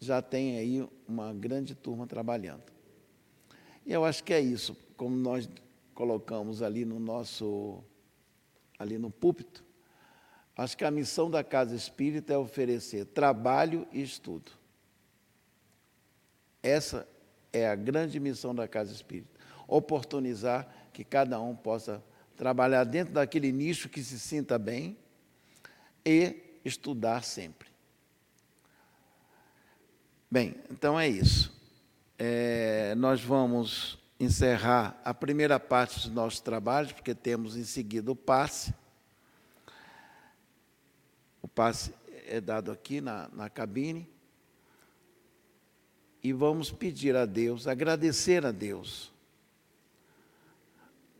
já 0.00 0.20
tem 0.20 0.58
aí 0.58 0.88
uma 1.06 1.32
grande 1.32 1.74
turma 1.76 2.08
trabalhando. 2.08 2.64
E 3.84 3.92
eu 3.92 4.04
acho 4.04 4.24
que 4.24 4.34
é 4.34 4.40
isso, 4.40 4.76
como 4.96 5.14
nós 5.14 5.48
colocamos 5.94 6.60
ali 6.60 6.84
no 6.84 6.98
nosso 6.98 7.84
ali 8.78 8.98
no 8.98 9.10
púlpito, 9.10 9.64
acho 10.56 10.76
que 10.76 10.84
a 10.84 10.90
missão 10.90 11.30
da 11.30 11.42
casa 11.42 11.74
espírita 11.74 12.34
é 12.34 12.36
oferecer 12.36 13.06
trabalho 13.06 13.86
e 13.92 14.02
estudo. 14.02 14.50
Essa 16.66 17.06
é 17.52 17.68
a 17.68 17.76
grande 17.76 18.18
missão 18.18 18.52
da 18.52 18.66
casa 18.66 18.92
espírita. 18.92 19.30
Oportunizar 19.68 20.66
que 20.92 21.04
cada 21.04 21.40
um 21.40 21.54
possa 21.54 22.02
trabalhar 22.36 22.82
dentro 22.82 23.14
daquele 23.14 23.52
nicho 23.52 23.88
que 23.88 24.02
se 24.02 24.18
sinta 24.18 24.58
bem 24.58 24.98
e 26.04 26.58
estudar 26.64 27.22
sempre. 27.22 27.68
Bem, 30.28 30.56
então 30.68 30.98
é 30.98 31.08
isso. 31.08 31.56
É, 32.18 32.96
nós 32.96 33.22
vamos 33.22 33.96
encerrar 34.18 35.00
a 35.04 35.14
primeira 35.14 35.60
parte 35.60 35.94
dos 36.00 36.10
nossos 36.10 36.40
trabalhos, 36.40 36.90
porque 36.90 37.14
temos 37.14 37.56
em 37.56 37.64
seguida 37.64 38.10
o 38.10 38.16
passe. 38.16 38.74
O 41.40 41.46
passe 41.46 41.94
é 42.26 42.40
dado 42.40 42.72
aqui 42.72 43.00
na, 43.00 43.28
na 43.32 43.48
cabine. 43.48 44.15
E 46.26 46.32
vamos 46.32 46.72
pedir 46.72 47.14
a 47.14 47.24
Deus, 47.24 47.68
agradecer 47.68 48.44
a 48.44 48.50
Deus, 48.50 49.12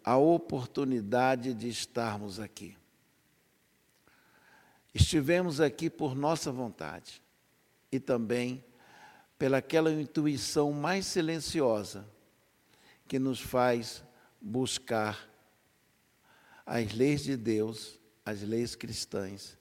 a 0.02 0.16
oportunidade 0.16 1.54
de 1.54 1.68
estarmos 1.68 2.40
aqui. 2.40 2.76
Estivemos 4.92 5.60
aqui 5.60 5.88
por 5.88 6.16
nossa 6.16 6.50
vontade 6.50 7.22
e 7.92 8.00
também 8.00 8.64
pelaquela 9.38 9.92
intuição 9.92 10.72
mais 10.72 11.06
silenciosa 11.06 12.04
que 13.06 13.20
nos 13.20 13.40
faz 13.40 14.02
buscar 14.40 15.24
as 16.66 16.92
leis 16.92 17.22
de 17.22 17.36
Deus, 17.36 18.00
as 18.24 18.42
leis 18.42 18.74
cristãs, 18.74 19.56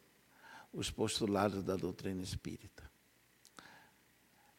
os 0.74 0.89
postulados 0.89 1.64
da 1.64 1.76
doutrina 1.76 2.24
espírita. 2.24 2.85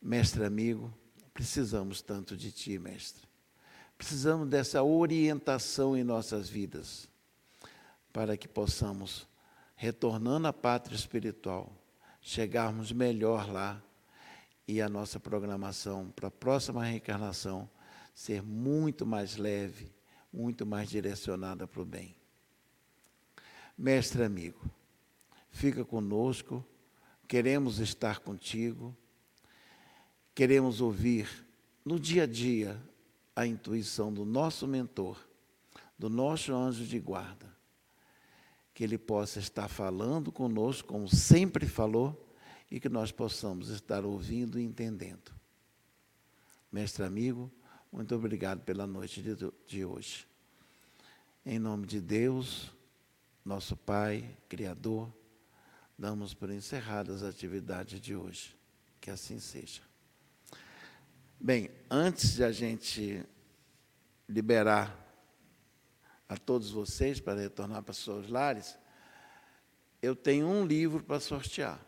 Mestre 0.07 0.45
amigo, 0.45 0.97
precisamos 1.35 2.01
tanto 2.01 2.37
de 2.37 2.53
Ti, 2.53 2.79
Mestre. 2.79 3.27
Precisamos 3.99 4.49
dessa 4.49 4.81
orientação 4.81 5.97
em 5.97 6.05
nossas 6.05 6.49
vidas, 6.49 7.09
para 8.13 8.37
que 8.37 8.47
possamos, 8.47 9.27
retornando 9.75 10.47
à 10.47 10.53
pátria 10.53 10.95
espiritual, 10.95 11.73
chegarmos 12.21 12.93
melhor 12.93 13.51
lá 13.51 13.83
e 14.69 14.81
a 14.81 14.89
nossa 14.89 15.19
programação 15.19 16.13
para 16.15 16.29
a 16.29 16.31
próxima 16.31 16.85
reencarnação 16.85 17.69
ser 18.15 18.45
muito 18.45 19.05
mais 19.05 19.37
leve, 19.37 19.93
muito 20.33 20.65
mais 20.65 20.89
direcionada 20.89 21.67
para 21.67 21.83
o 21.83 21.85
bem. 21.85 22.15
Mestre 23.77 24.23
amigo, 24.23 24.71
fica 25.51 25.85
conosco, 25.85 26.65
queremos 27.27 27.81
estar 27.81 28.21
contigo, 28.21 28.97
queremos 30.37 30.83
ouvir 30.83 31.47
no 31.83 31.99
dia 31.99 32.25
a 32.25 32.27
dia 32.27 32.79
a 33.35 33.47
intuição 33.47 34.13
do 34.13 34.23
nosso 34.23 34.69
mentor, 34.69 35.19
do 35.99 36.11
nosso 36.11 36.55
anjo 36.55 36.85
de 36.85 37.01
guarda, 37.01 37.51
que 38.75 38.85
ele 38.85 38.99
possa 38.99 39.39
estar 39.39 39.67
falando 39.67 40.31
conosco 40.31 40.89
como 40.89 41.09
sempre 41.09 41.67
falou 41.67 42.31
e 42.71 42.79
que 42.79 42.89
nós 42.91 43.11
possamos 43.11 43.71
estar 43.71 44.05
ouvindo 44.05 44.61
e 44.61 44.63
entendendo. 44.63 45.33
Mestre 46.71 47.05
amigo, 47.05 47.51
muito 47.91 48.15
obrigado 48.15 48.61
pela 48.61 48.87
noite 48.87 49.23
de, 49.23 49.35
de 49.67 49.87
hoje. 49.87 50.27
Em 51.47 51.59
nome 51.59 51.87
de 51.87 51.99
Deus, 51.99 52.71
nosso 53.43 53.75
Pai, 53.75 54.37
Criador, 54.51 55.11
damos 55.99 56.35
por 56.35 56.51
encerradas 56.51 57.23
as 57.23 57.31
atividades 57.35 57.99
de 57.99 58.15
hoje. 58.15 58.55
Que 59.01 59.11
assim 59.11 59.39
seja. 59.39 59.86
Bem, 61.39 61.71
antes 61.91 62.37
de 62.37 62.45
a 62.45 62.51
gente 62.51 63.25
liberar 64.29 64.97
a 66.29 66.37
todos 66.37 66.71
vocês 66.71 67.21
para 67.21 67.41
retornar 67.41 67.83
para 67.83 67.93
seus 67.95 68.29
lares, 68.29 68.77
eu 70.01 70.17
tenho 70.17 70.47
um 70.47 70.67
livro 70.67 71.05
para 71.05 71.21
sortear. 71.21 71.86